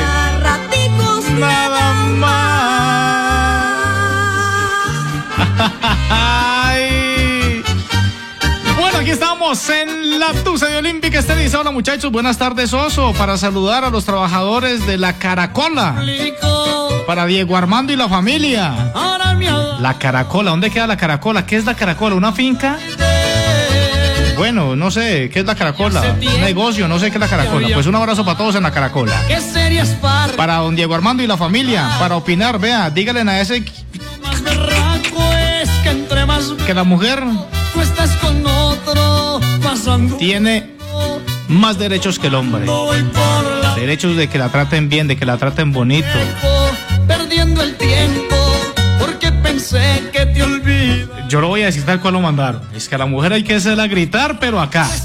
[1.39, 2.55] Nada más.
[8.78, 11.18] Bueno, aquí estamos en la Tusa de Olímpica.
[11.20, 15.95] Este dice, hola muchachos, buenas tardes, Oso, para saludar a los trabajadores de la Caracola.
[17.07, 18.91] Para Diego Armando y la familia.
[19.80, 21.45] La Caracola, ¿dónde queda la Caracola?
[21.45, 22.16] ¿Qué es la Caracola?
[22.16, 22.78] ¿Una finca?
[24.45, 26.03] bueno, no sé, ¿qué es la caracola?
[26.21, 27.67] Un negocio, no sé qué es la caracola.
[27.73, 29.19] Pues un abrazo para todos en la caracola.
[30.37, 33.65] Para don Diego Armando y la familia, para opinar, vea, díganle a ese
[36.67, 37.23] que la mujer
[40.19, 40.75] tiene
[41.47, 42.67] más derechos que el hombre.
[43.75, 46.07] Derechos de que la traten bien, de que la traten bonito
[51.68, 52.61] a citar cuál lo mandaron.
[52.74, 54.89] Es que a la mujer hay que hacerla gritar, pero acá.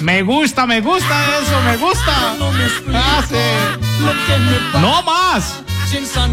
[0.00, 2.34] Me gusta, me gusta eso, me gusta.
[2.92, 3.22] Ah,
[4.80, 5.62] no más.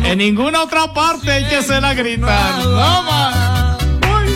[0.03, 2.63] En ninguna otra parte hay que hacerla gritar.
[2.63, 3.77] No más.
[3.83, 4.35] Uy.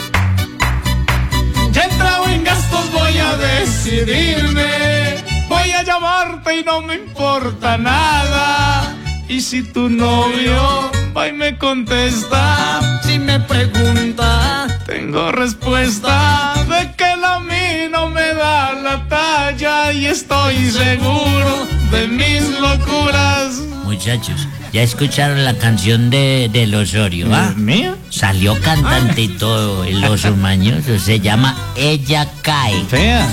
[1.72, 5.24] Ya entrado en gastos, voy a decidirme.
[5.50, 8.96] Voy a llamarte y no me importa nada.
[9.28, 17.16] Y si tu novio va y me contesta, si me pregunta, tengo respuesta de que
[17.16, 23.60] la mí no me da la talla y estoy seguro de mis locuras.
[23.84, 27.54] Muchachos, ¿ya escucharon la canción de, del Osorio, ah?
[27.56, 27.96] ¿Mía?
[28.10, 30.98] Salió cantante y todo, el oso mañoso.
[31.00, 32.84] Se llama Ella Cae.
[32.86, 33.28] Fea.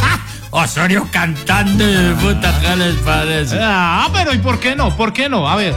[0.50, 1.84] Osorio cantando,
[2.20, 3.58] puta, ¿qué les parece?
[3.60, 4.94] Ah, pero ¿y por qué no?
[4.94, 5.48] ¿Por qué no?
[5.48, 5.74] A ver.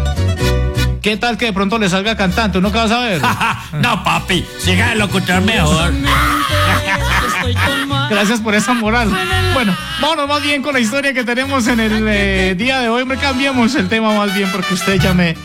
[1.06, 2.58] ¿Qué tal que de pronto le salga cantante?
[2.58, 3.22] ¿Uno qué va a saber?
[3.80, 5.94] no, papi, siga de locutor mejor.
[8.10, 9.16] Gracias por esa moral.
[9.54, 13.06] Bueno, vámonos más bien con la historia que tenemos en el eh, día de hoy.
[13.06, 15.38] Me cambiamos el tema más bien porque usted ya me,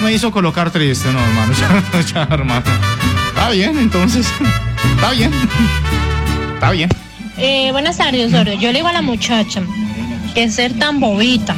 [0.00, 1.54] me hizo colocar triste, no, hermano.
[1.90, 2.66] Ya, ya, hermano.
[3.30, 4.32] Está bien, entonces.
[4.94, 5.32] Está bien.
[6.54, 6.88] Está bien.
[7.36, 8.54] Eh, buenas tardes, Osorio.
[8.60, 9.60] Yo le digo a la muchacha
[10.36, 11.56] que ser tan bobita,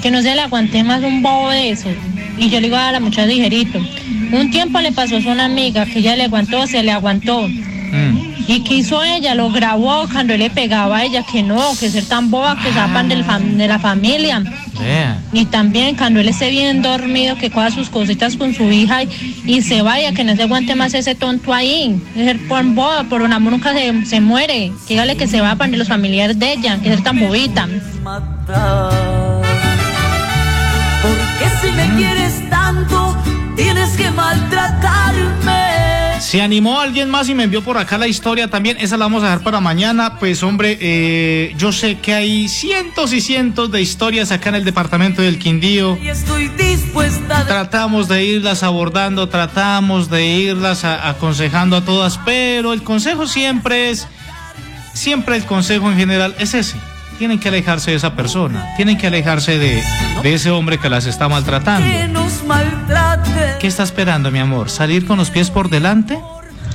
[0.00, 1.90] que no se le aguante más un bobo de eso.
[2.38, 3.78] Y yo le digo a la muchacha ligerito.
[4.32, 7.48] Un tiempo le pasó a una amiga que ella le aguantó, se le aguantó.
[8.46, 9.34] ¿Y qué hizo ella?
[9.34, 12.70] Lo grabó cuando él le pegaba a ella que no, que ser tan boba, que
[12.72, 14.42] zapan del fam- de la familia.
[15.32, 19.08] Y también cuando él esté bien dormido, que coja sus cositas con su hija y,
[19.46, 21.96] y se vaya, que no se aguante más ese tonto ahí.
[22.16, 24.72] Es ser por boba, por un amor nunca se, se muere.
[24.88, 27.66] Que dígale que se va para de los familiares de ella, que ser tan bobita.
[31.38, 33.16] Porque si me quieres tanto,
[33.56, 36.20] tienes que maltratarme.
[36.20, 38.76] Se animó alguien más y me envió por acá la historia también.
[38.80, 40.18] Esa la vamos a dejar para mañana.
[40.18, 44.64] Pues hombre, eh, yo sé que hay cientos y cientos de historias acá en el
[44.64, 45.98] departamento del Quindío.
[46.02, 52.18] Y estoy dispuesta a Tratamos de irlas abordando, tratamos de irlas a- aconsejando a todas,
[52.24, 54.08] pero el consejo siempre es,
[54.94, 56.76] siempre el consejo en general es ese.
[57.18, 59.82] Tienen que alejarse de esa persona, tienen que alejarse de,
[60.22, 61.86] de ese hombre que las está maltratando.
[63.60, 64.68] ¿Qué está esperando, mi amor?
[64.68, 66.18] ¿Salir con los pies por delante?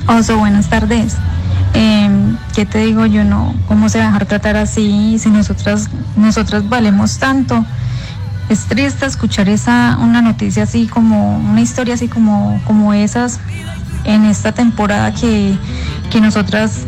[0.07, 1.17] Oso, buenas tardes.
[1.73, 2.09] Eh,
[2.55, 3.23] ¿Qué te digo yo?
[3.23, 7.65] No, ¿cómo se va a dejar tratar así si nosotras, nosotras valemos tanto?
[8.49, 13.39] Es triste escuchar esa, una noticia así como, una historia así como, como esas
[14.05, 15.55] en esta temporada que,
[16.09, 16.85] que nosotras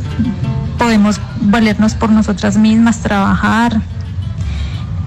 [0.82, 3.80] podemos valernos por nosotras mismas, trabajar.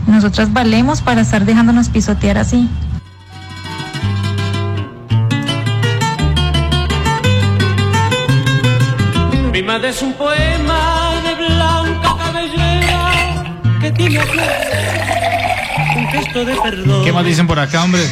[0.06, 2.70] Nosotras valemos para estar dejándonos pisotear así.
[9.50, 13.10] Mi madre es un poema de blanca cabellera
[13.80, 14.20] que tiene
[15.96, 17.04] un gesto de perdón.
[17.04, 18.02] ¿Qué más dicen por acá, hombre?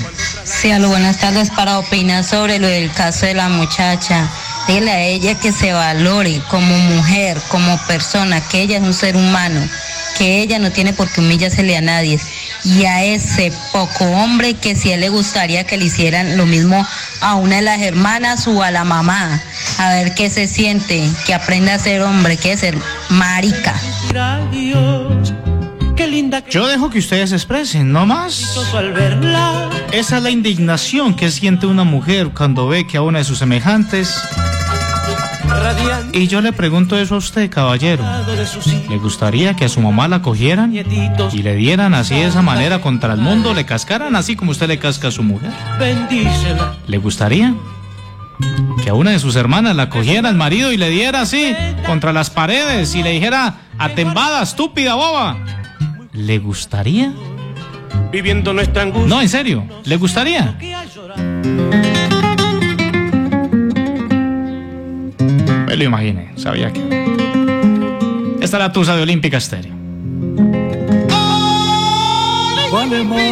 [0.43, 4.29] Sí, aló, buenas tardes para opinar sobre lo del caso de la muchacha.
[4.69, 9.17] Dile a ella que se valore como mujer, como persona, que ella es un ser
[9.17, 9.61] humano,
[10.17, 12.19] que ella no tiene por qué humillársele a nadie.
[12.65, 16.87] Y a ese poco hombre que si él le gustaría que le hicieran lo mismo
[17.21, 19.43] a una de las hermanas o a la mamá.
[19.79, 22.77] A ver qué se siente, que aprenda a ser hombre, que es ser
[23.09, 23.75] marica.
[26.51, 28.57] Yo dejo que ustedes se expresen, no más.
[29.93, 33.39] Esa es la indignación que siente una mujer cuando ve que a una de sus
[33.39, 34.15] semejantes.
[36.13, 38.05] Y yo le pregunto eso a usted, caballero.
[38.89, 42.81] ¿Le gustaría que a su mamá la cogieran y le dieran así de esa manera
[42.81, 45.51] contra el mundo, le cascaran así como usted le casca a su mujer?
[46.87, 47.55] ¿Le gustaría?
[48.83, 51.55] Que a una de sus hermanas la cogiera el marido y le diera así
[51.87, 55.39] contra las paredes y le dijera, atembada, estúpida, boba.
[56.13, 57.13] ¿Le gustaría?
[58.11, 59.09] Viviendo nuestra angustia.
[59.09, 60.57] No, en serio, ¿le gustaría?
[65.83, 66.81] Lo imaginé, sabía que.
[68.41, 69.75] Esta es la tusa de Olímpica Estéreo.
[72.73, 73.23] Vale más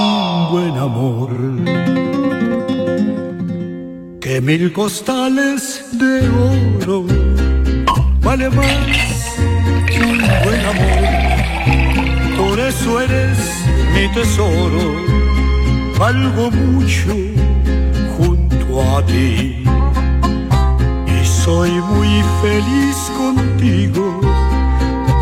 [0.00, 1.30] un buen amor
[4.20, 7.06] que mil costales de oro.
[8.22, 9.36] Vale más
[10.00, 11.02] un buen amor.
[12.36, 13.38] Por eso eres
[13.94, 14.96] mi tesoro.
[15.98, 17.14] Valgo mucho
[18.16, 19.62] junto a ti.
[21.44, 24.20] Soy muy feliz contigo,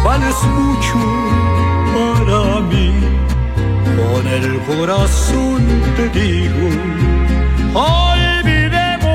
[0.04, 0.98] vales mucho
[1.94, 2.92] para mí.
[3.96, 5.62] Con el corazón
[5.96, 6.68] te digo,
[7.72, 9.08] olvidemos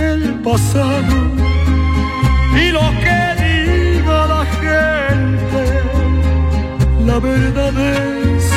[0.00, 1.16] el pasado
[2.56, 5.64] y lo que diga la gente.
[7.04, 8.50] La verdad es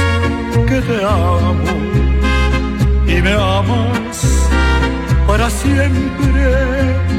[0.70, 1.76] que te amo
[3.06, 4.48] y me amas
[5.28, 7.13] para siempre.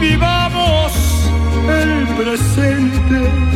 [0.00, 0.92] Vivamos
[1.68, 3.49] el presente.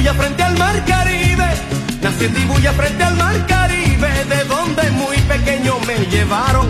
[0.00, 1.46] Dibuya frente al mar Caribe,
[2.00, 6.66] nací en Dibuya frente al mar Caribe, de donde muy pequeño me llevaron.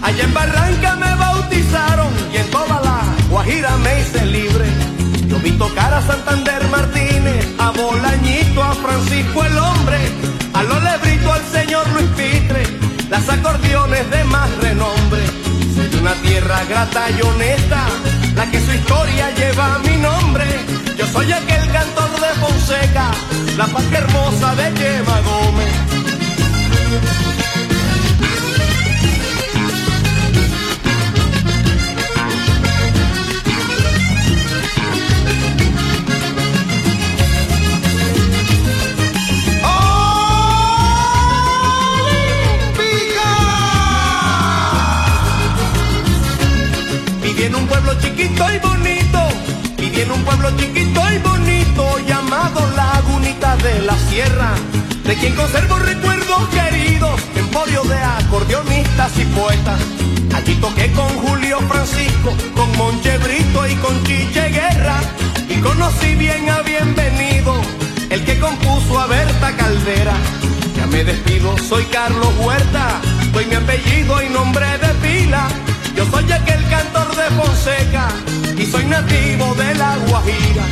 [0.00, 4.64] Allá en Barranca me bautizaron y en toda la Guajira me hice libre.
[5.28, 9.98] Yo vi tocar a Santander Martínez, a Bolañito, a Francisco el hombre,
[10.54, 12.62] a los lebrito al señor Luis Pitre,
[13.10, 15.20] las acordeones de más renombre.
[15.74, 17.84] Soy de una tierra grata y honesta,
[18.34, 20.79] la que su historia lleva mi nombre.
[21.00, 23.10] Yo soy aquel cantor de Fonseca,
[23.56, 25.72] la paz hermosa de Quema Gómez.
[47.22, 48.99] Viví en un pueblo chiquito y bonito,
[50.02, 54.52] en un pueblo chiquito y bonito llamado Lagunita de la Sierra,
[55.04, 59.80] de quien conservo recuerdos queridos, emporio de acordeonistas y poetas.
[60.34, 65.00] Allí toqué con Julio Francisco, con Monche Brito y con Chiche Guerra,
[65.48, 67.60] y conocí bien a Bienvenido,
[68.08, 70.14] el que compuso a Berta Caldera.
[70.76, 73.00] Ya me despido, soy Carlos Huerta,
[73.32, 75.48] doy mi apellido y nombre de pila.
[75.94, 78.08] Yo soy aquel cantor de Fonseca
[78.60, 80.66] y soy nativo de la Guajira.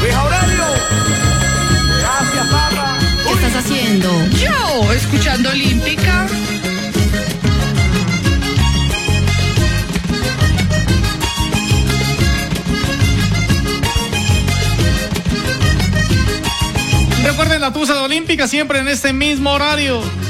[0.00, 0.64] Luis Aurelio,
[1.98, 2.98] gracias, papá.
[3.24, 4.08] ¿Qué estás haciendo?
[4.30, 6.26] Yo, escuchando Olímpica.
[17.24, 20.21] Recuerden la Tusa de Olímpica siempre en este mismo horario.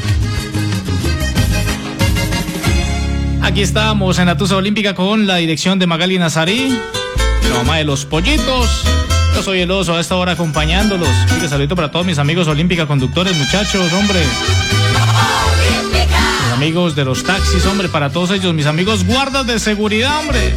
[3.42, 6.78] Aquí estamos en la Tusa Olímpica con la dirección de Magali Nazarí,
[7.48, 8.84] la mamá de los pollitos.
[9.34, 11.08] Yo soy el oso a esta hora acompañándolos.
[11.40, 14.20] Un saludito para todos mis amigos olímpica conductores, muchachos, hombre.
[16.44, 20.54] Mis amigos de los taxis, hombre, para todos ellos, mis amigos guardas de seguridad, hombre.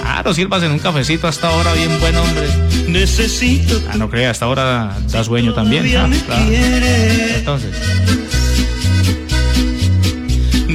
[0.00, 2.48] Claro, sirvas en un cafecito hasta ahora, bien buen hombre.
[2.88, 3.82] Necesito.
[3.90, 5.84] Ah, no crea, hasta ahora da sueño también.
[5.96, 6.44] Ah, claro.
[6.50, 7.76] Entonces,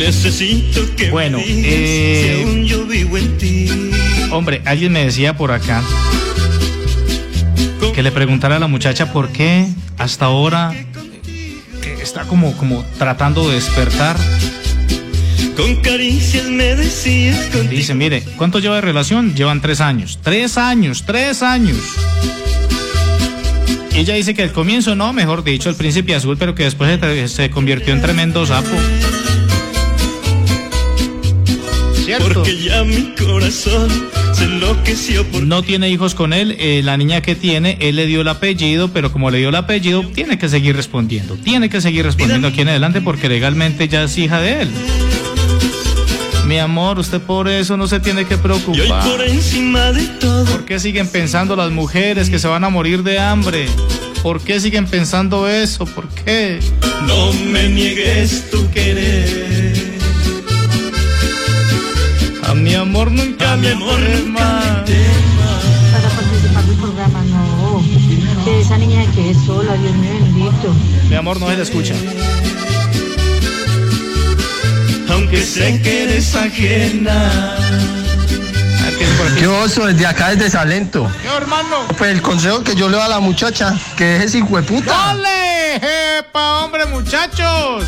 [0.02, 3.69] Necesito que Bueno, me digas eh, si aún yo vivo en ti.
[4.32, 5.84] hombre, alguien me decía por acá
[7.94, 9.68] que le preguntara a la muchacha por qué
[9.99, 14.18] hasta ahora eh, está como, como tratando de despertar.
[15.56, 19.36] Con caricias me decías Dice, mire, ¿cuánto lleva de relación?
[19.36, 20.18] Llevan tres años.
[20.23, 21.78] Tres años, tres años.
[23.94, 26.99] Y ella dice que al comienzo no, mejor dicho, el príncipe azul, pero que después
[26.99, 28.76] se, se convirtió en tremendo sapo.
[32.18, 32.34] ¿Cierto?
[32.42, 33.90] Porque ya mi corazón
[34.34, 38.06] se enloqueció por No tiene hijos con él, eh, la niña que tiene, él le
[38.06, 41.36] dio el apellido, pero como le dio el apellido, tiene que seguir respondiendo.
[41.36, 44.70] Tiene que seguir respondiendo aquí en adelante porque legalmente ya es hija de él.
[46.48, 49.10] Mi amor, usted por eso no se tiene que Y hoy preocupar.
[49.10, 50.44] por encima de todo.
[50.46, 53.68] ¿Por qué siguen pensando las mujeres que se van a morir de hambre?
[54.22, 55.86] ¿Por qué siguen pensando eso?
[55.86, 56.60] ¿Por qué?
[57.08, 59.70] No me niegues tu querer.
[62.72, 64.85] Mi amor nunca A mi le amor nunca
[65.91, 67.84] Para participar del programa, no.
[68.45, 70.73] Que esa niña se quede sola, Dios mío bendito.
[71.10, 71.93] Mi amor no se le escucha.
[75.10, 77.57] Aunque sé que eres ajena.
[79.38, 79.85] ¿Qué oso?
[79.88, 81.11] Desde acá, desde Salento.
[81.22, 81.88] ¿Qué hermano?
[81.98, 84.64] Pues el consejo que yo le doy a la muchacha, que deje ese hijo de
[84.64, 84.91] puta.
[84.91, 86.19] ¡Dale!
[86.19, 87.85] ¡Epa, hombre, muchachos!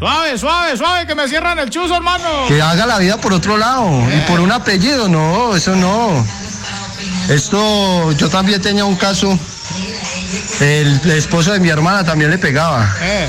[0.00, 2.24] Suave, suave, suave, que me cierran el chuzo, hermano.
[2.48, 3.86] Que haga la vida por otro lado.
[4.10, 6.26] Y por un apellido, no, eso no.
[7.28, 9.38] Esto, yo también tenía un caso.
[10.58, 12.90] El, esposo de mi hermana también le pegaba.
[13.02, 13.28] Eh.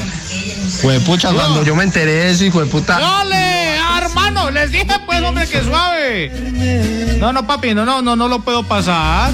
[0.81, 2.98] Fue pucha, cuando yo me enteré de eso, hijo de puta.
[2.98, 3.76] ¡Dale!
[3.98, 4.49] hermano!
[4.49, 7.18] Les dije, pues, hombre, que suave.
[7.19, 9.34] No, no, papi, no, no, no, no lo puedo pasar.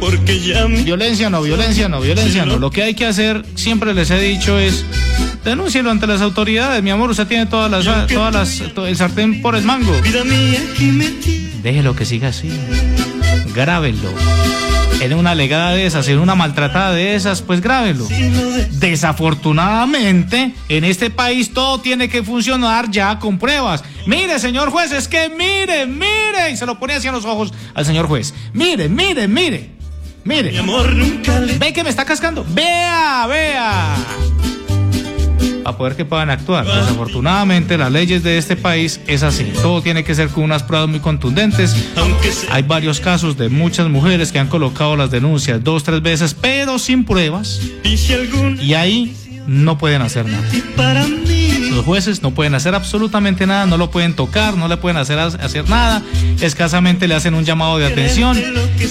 [0.00, 2.58] Porque ya Violencia no, violencia no, violencia no.
[2.58, 4.84] Lo que hay que hacer, siempre les he dicho, es
[5.44, 6.82] denúncielo ante las autoridades.
[6.82, 9.92] Mi amor, usted tiene todas las, todas las, el sartén por el mango.
[11.62, 12.50] Déjelo que siga así.
[13.54, 14.10] Grábenlo.
[15.00, 18.06] En una legada de esas, en una maltratada de esas, pues grábenlo.
[18.72, 23.84] Desafortunadamente, en este país todo tiene que funcionar ya con pruebas.
[24.06, 26.50] Mire, señor juez, es que mire, mire.
[26.52, 28.34] Y se lo pone hacia los ojos al señor juez.
[28.52, 29.77] Mire, mire, mire.
[30.24, 30.52] Mire.
[30.52, 32.44] Mi amor nunca le Ve que me está cascando.
[32.48, 33.96] Vea, vea.
[35.64, 36.64] A poder que puedan actuar.
[36.64, 39.52] Desafortunadamente, las leyes de este país es así.
[39.62, 41.76] Todo tiene que ser con unas pruebas muy contundentes.
[42.50, 46.78] Hay varios casos de muchas mujeres que han colocado las denuncias dos, tres veces, pero
[46.78, 47.60] sin pruebas.
[48.62, 49.14] Y ahí
[49.46, 50.48] no pueden hacer nada.
[51.78, 55.16] Los jueces no pueden hacer absolutamente nada, no lo pueden tocar, no le pueden hacer,
[55.20, 56.02] hacer nada.
[56.40, 58.36] Escasamente le hacen un llamado de atención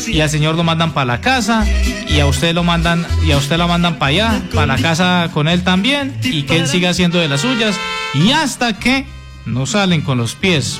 [0.07, 1.65] y al señor lo mandan para la casa
[2.07, 5.29] y a usted lo mandan y a usted lo mandan para allá, para la casa
[5.33, 7.77] con él también y que él siga haciendo de las suyas
[8.13, 9.05] y hasta que
[9.45, 10.79] no salen con los pies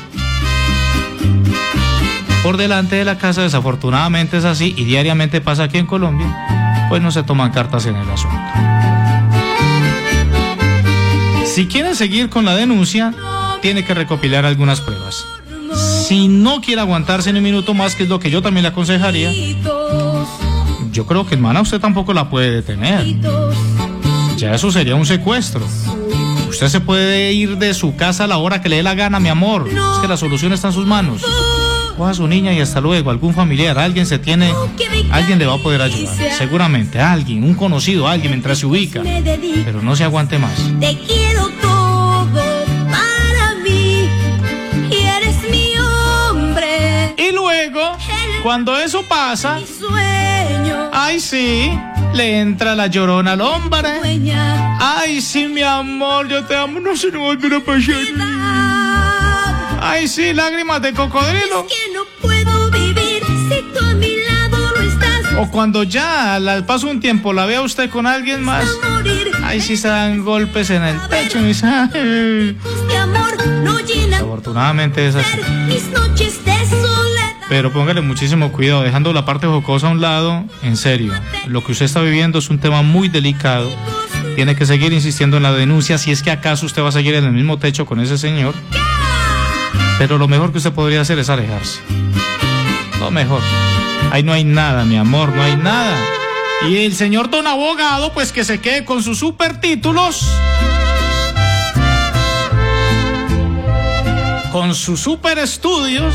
[2.42, 7.02] por delante de la casa, desafortunadamente es así y diariamente pasa aquí en Colombia, pues
[7.02, 8.97] no se toman cartas en el asunto.
[11.58, 13.16] Si quiere seguir con la denuncia,
[13.64, 15.26] tiene que recopilar algunas pruebas.
[16.08, 18.70] Si no quiere aguantarse ni un minuto más, que es lo que yo también le
[18.70, 19.34] aconsejaría,
[20.92, 23.08] yo creo que hermana usted tampoco la puede detener.
[24.38, 25.66] Ya eso sería un secuestro.
[26.48, 29.20] Usted se puede ir de su casa a la hora que le dé la gana,
[29.20, 29.68] mi amor.
[29.68, 31.24] Es que la solución está en sus manos.
[31.98, 33.10] Coja a su niña y hasta luego.
[33.10, 34.54] Algún familiar, alguien se tiene,
[35.10, 36.16] alguien le va a poder ayudar.
[36.38, 39.02] Seguramente, alguien, un conocido, alguien mientras se ubica.
[39.02, 40.54] Pero no se aguante más.
[48.44, 49.60] Cuando eso pasa,
[50.94, 51.72] ay sí,
[52.14, 53.90] le entra la llorona al hombre.
[54.80, 57.96] Ay sí, mi amor, yo te amo, no se nos volverá a pasar.
[59.82, 61.66] Ay sí, lágrimas de cocodrilo.
[65.40, 68.66] O cuando ya al paso un tiempo la vea usted con alguien más.
[69.44, 71.40] Ay sí se dan golpes en el pecho.
[73.86, 75.40] llenan Afortunadamente es así.
[75.68, 77.07] mis noches de soledad.
[77.50, 81.14] Pero póngale muchísimo cuidado, dejando la parte jocosa a un lado, en serio.
[81.48, 83.72] Lo que usted está viviendo es un tema muy delicado.
[84.36, 87.16] Tiene que seguir insistiendo en la denuncia si es que acaso usted va a seguir
[87.16, 88.54] en el mismo techo con ese señor.
[89.98, 91.80] Pero lo mejor que usted podría hacer es alejarse.
[93.00, 93.42] Lo mejor.
[94.12, 95.98] Ahí no hay nada, mi amor, no hay nada.
[96.68, 100.28] Y el señor don abogado, pues que se quede con sus super títulos.
[104.52, 106.14] Con sus super estudios.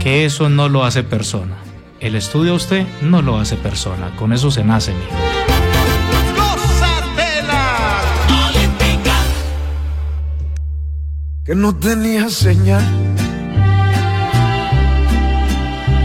[0.00, 1.56] Que eso no lo hace persona.
[2.00, 4.16] El estudio a usted no lo hace persona.
[4.16, 5.30] Con eso se nace, mijo.
[11.50, 12.84] que no tenía señal,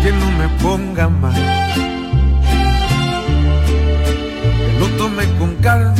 [0.01, 1.35] que no me ponga mal,
[4.41, 5.93] que lo tome con calma,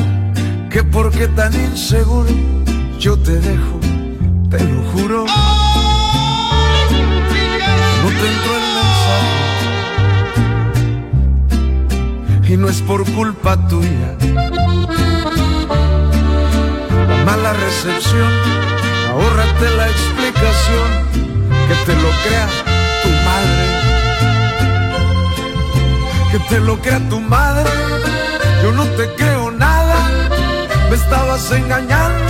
[0.72, 2.34] que porque tan inseguro
[2.98, 3.80] yo te dejo,
[4.50, 5.26] te lo juro.
[5.28, 5.65] No
[12.48, 14.16] y no es por culpa tuya.
[17.10, 18.32] La mala recepción.
[19.10, 20.90] Ahórrate la explicación,
[21.68, 22.48] que te lo crea
[23.04, 23.66] tu madre.
[26.32, 27.70] Que te lo crea tu madre,
[28.62, 29.96] yo no te creo nada,
[30.90, 32.25] me estabas engañando,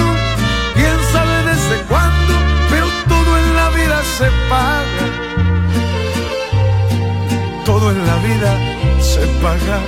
[7.92, 8.52] En la vida
[9.00, 9.80] se paga.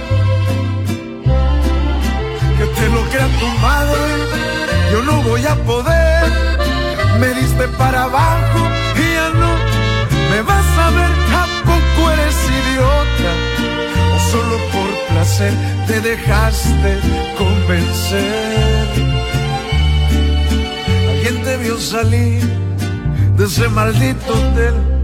[2.57, 4.01] Que te lo crea tu madre,
[4.91, 6.47] yo no voy a poder
[7.19, 8.59] me diste para abajo
[8.95, 9.51] y ya no
[10.29, 13.31] me vas a ver, tampoco eres idiota.
[14.15, 15.53] O solo por placer
[15.87, 16.99] te dejaste
[17.37, 18.87] convencer.
[21.09, 22.43] Alguien te vio salir
[23.37, 24.96] de ese maldito hotel.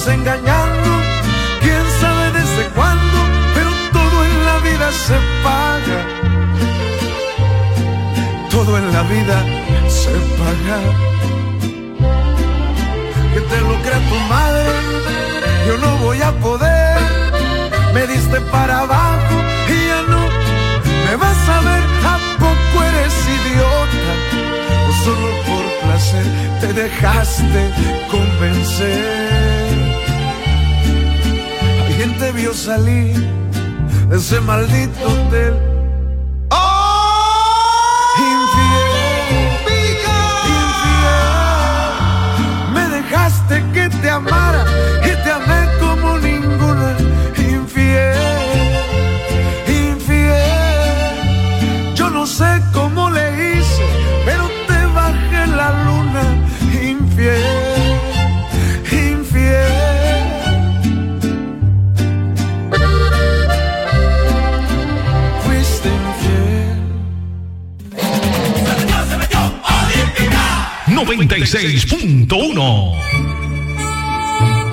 [0.00, 0.90] Estabas engañando.
[1.60, 3.18] Quién sabe desde cuándo,
[3.54, 6.00] pero todo en la vida se paga.
[8.50, 9.44] Todo en la vida
[9.88, 10.78] se paga.
[13.34, 14.64] Que te lo crea tu madre,
[15.66, 16.98] yo no voy a poder.
[17.94, 19.36] Me diste para abajo
[19.68, 20.22] y ya no
[21.06, 24.12] me vas a ver, tampoco eres idiota
[24.88, 26.26] o solo por placer
[26.60, 27.72] te dejaste
[28.10, 29.69] convencer.
[32.00, 33.14] Alguien te vio salir
[34.08, 35.69] de ese maldito hotel.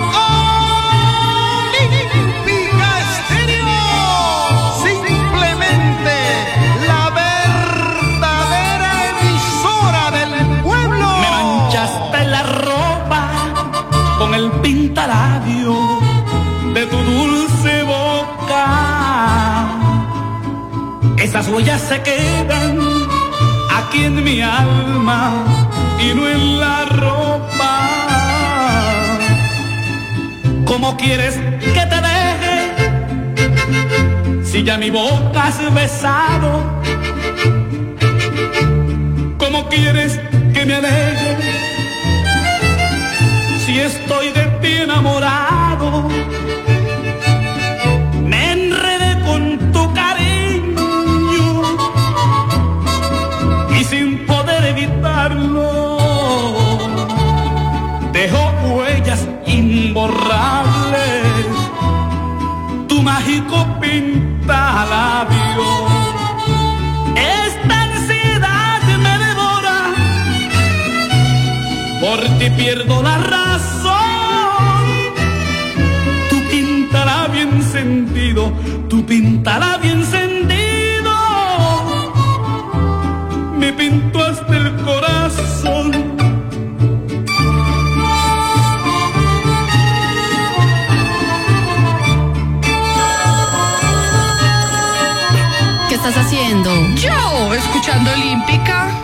[0.01, 1.69] ¡Oh!
[1.79, 1.83] ¡Y
[2.47, 3.79] mi castillo!
[4.81, 6.15] Simplemente
[6.87, 11.07] la verdadera emisora del pueblo.
[11.21, 13.23] Me manchaste la ropa
[14.17, 15.75] con el pintarabio
[16.73, 18.65] de tu dulce boca.
[21.17, 22.79] Esas huellas se queden
[23.75, 25.66] aquí en mi alma
[26.09, 27.73] y no en la ropa.
[30.65, 31.35] ¿Cómo quieres
[31.75, 32.55] que te deje
[34.43, 36.81] si ya mi boca has besado?
[39.37, 40.19] ¿Cómo quieres
[40.53, 41.37] que me aleje
[43.65, 45.56] si estoy de ti enamorado?
[72.57, 73.93] Pierdo la razón
[76.29, 78.51] tu pintalabio encendido
[78.89, 81.13] tu pintalabio encendido
[83.59, 86.07] me pintó hasta el corazón.
[96.07, 96.69] estás haciendo?
[96.95, 98.96] Yo, escuchando Olímpica.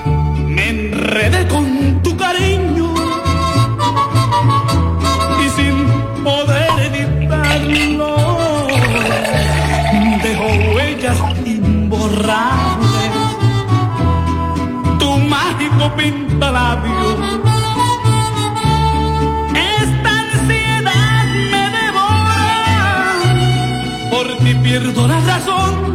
[24.64, 25.93] Pierdo la razón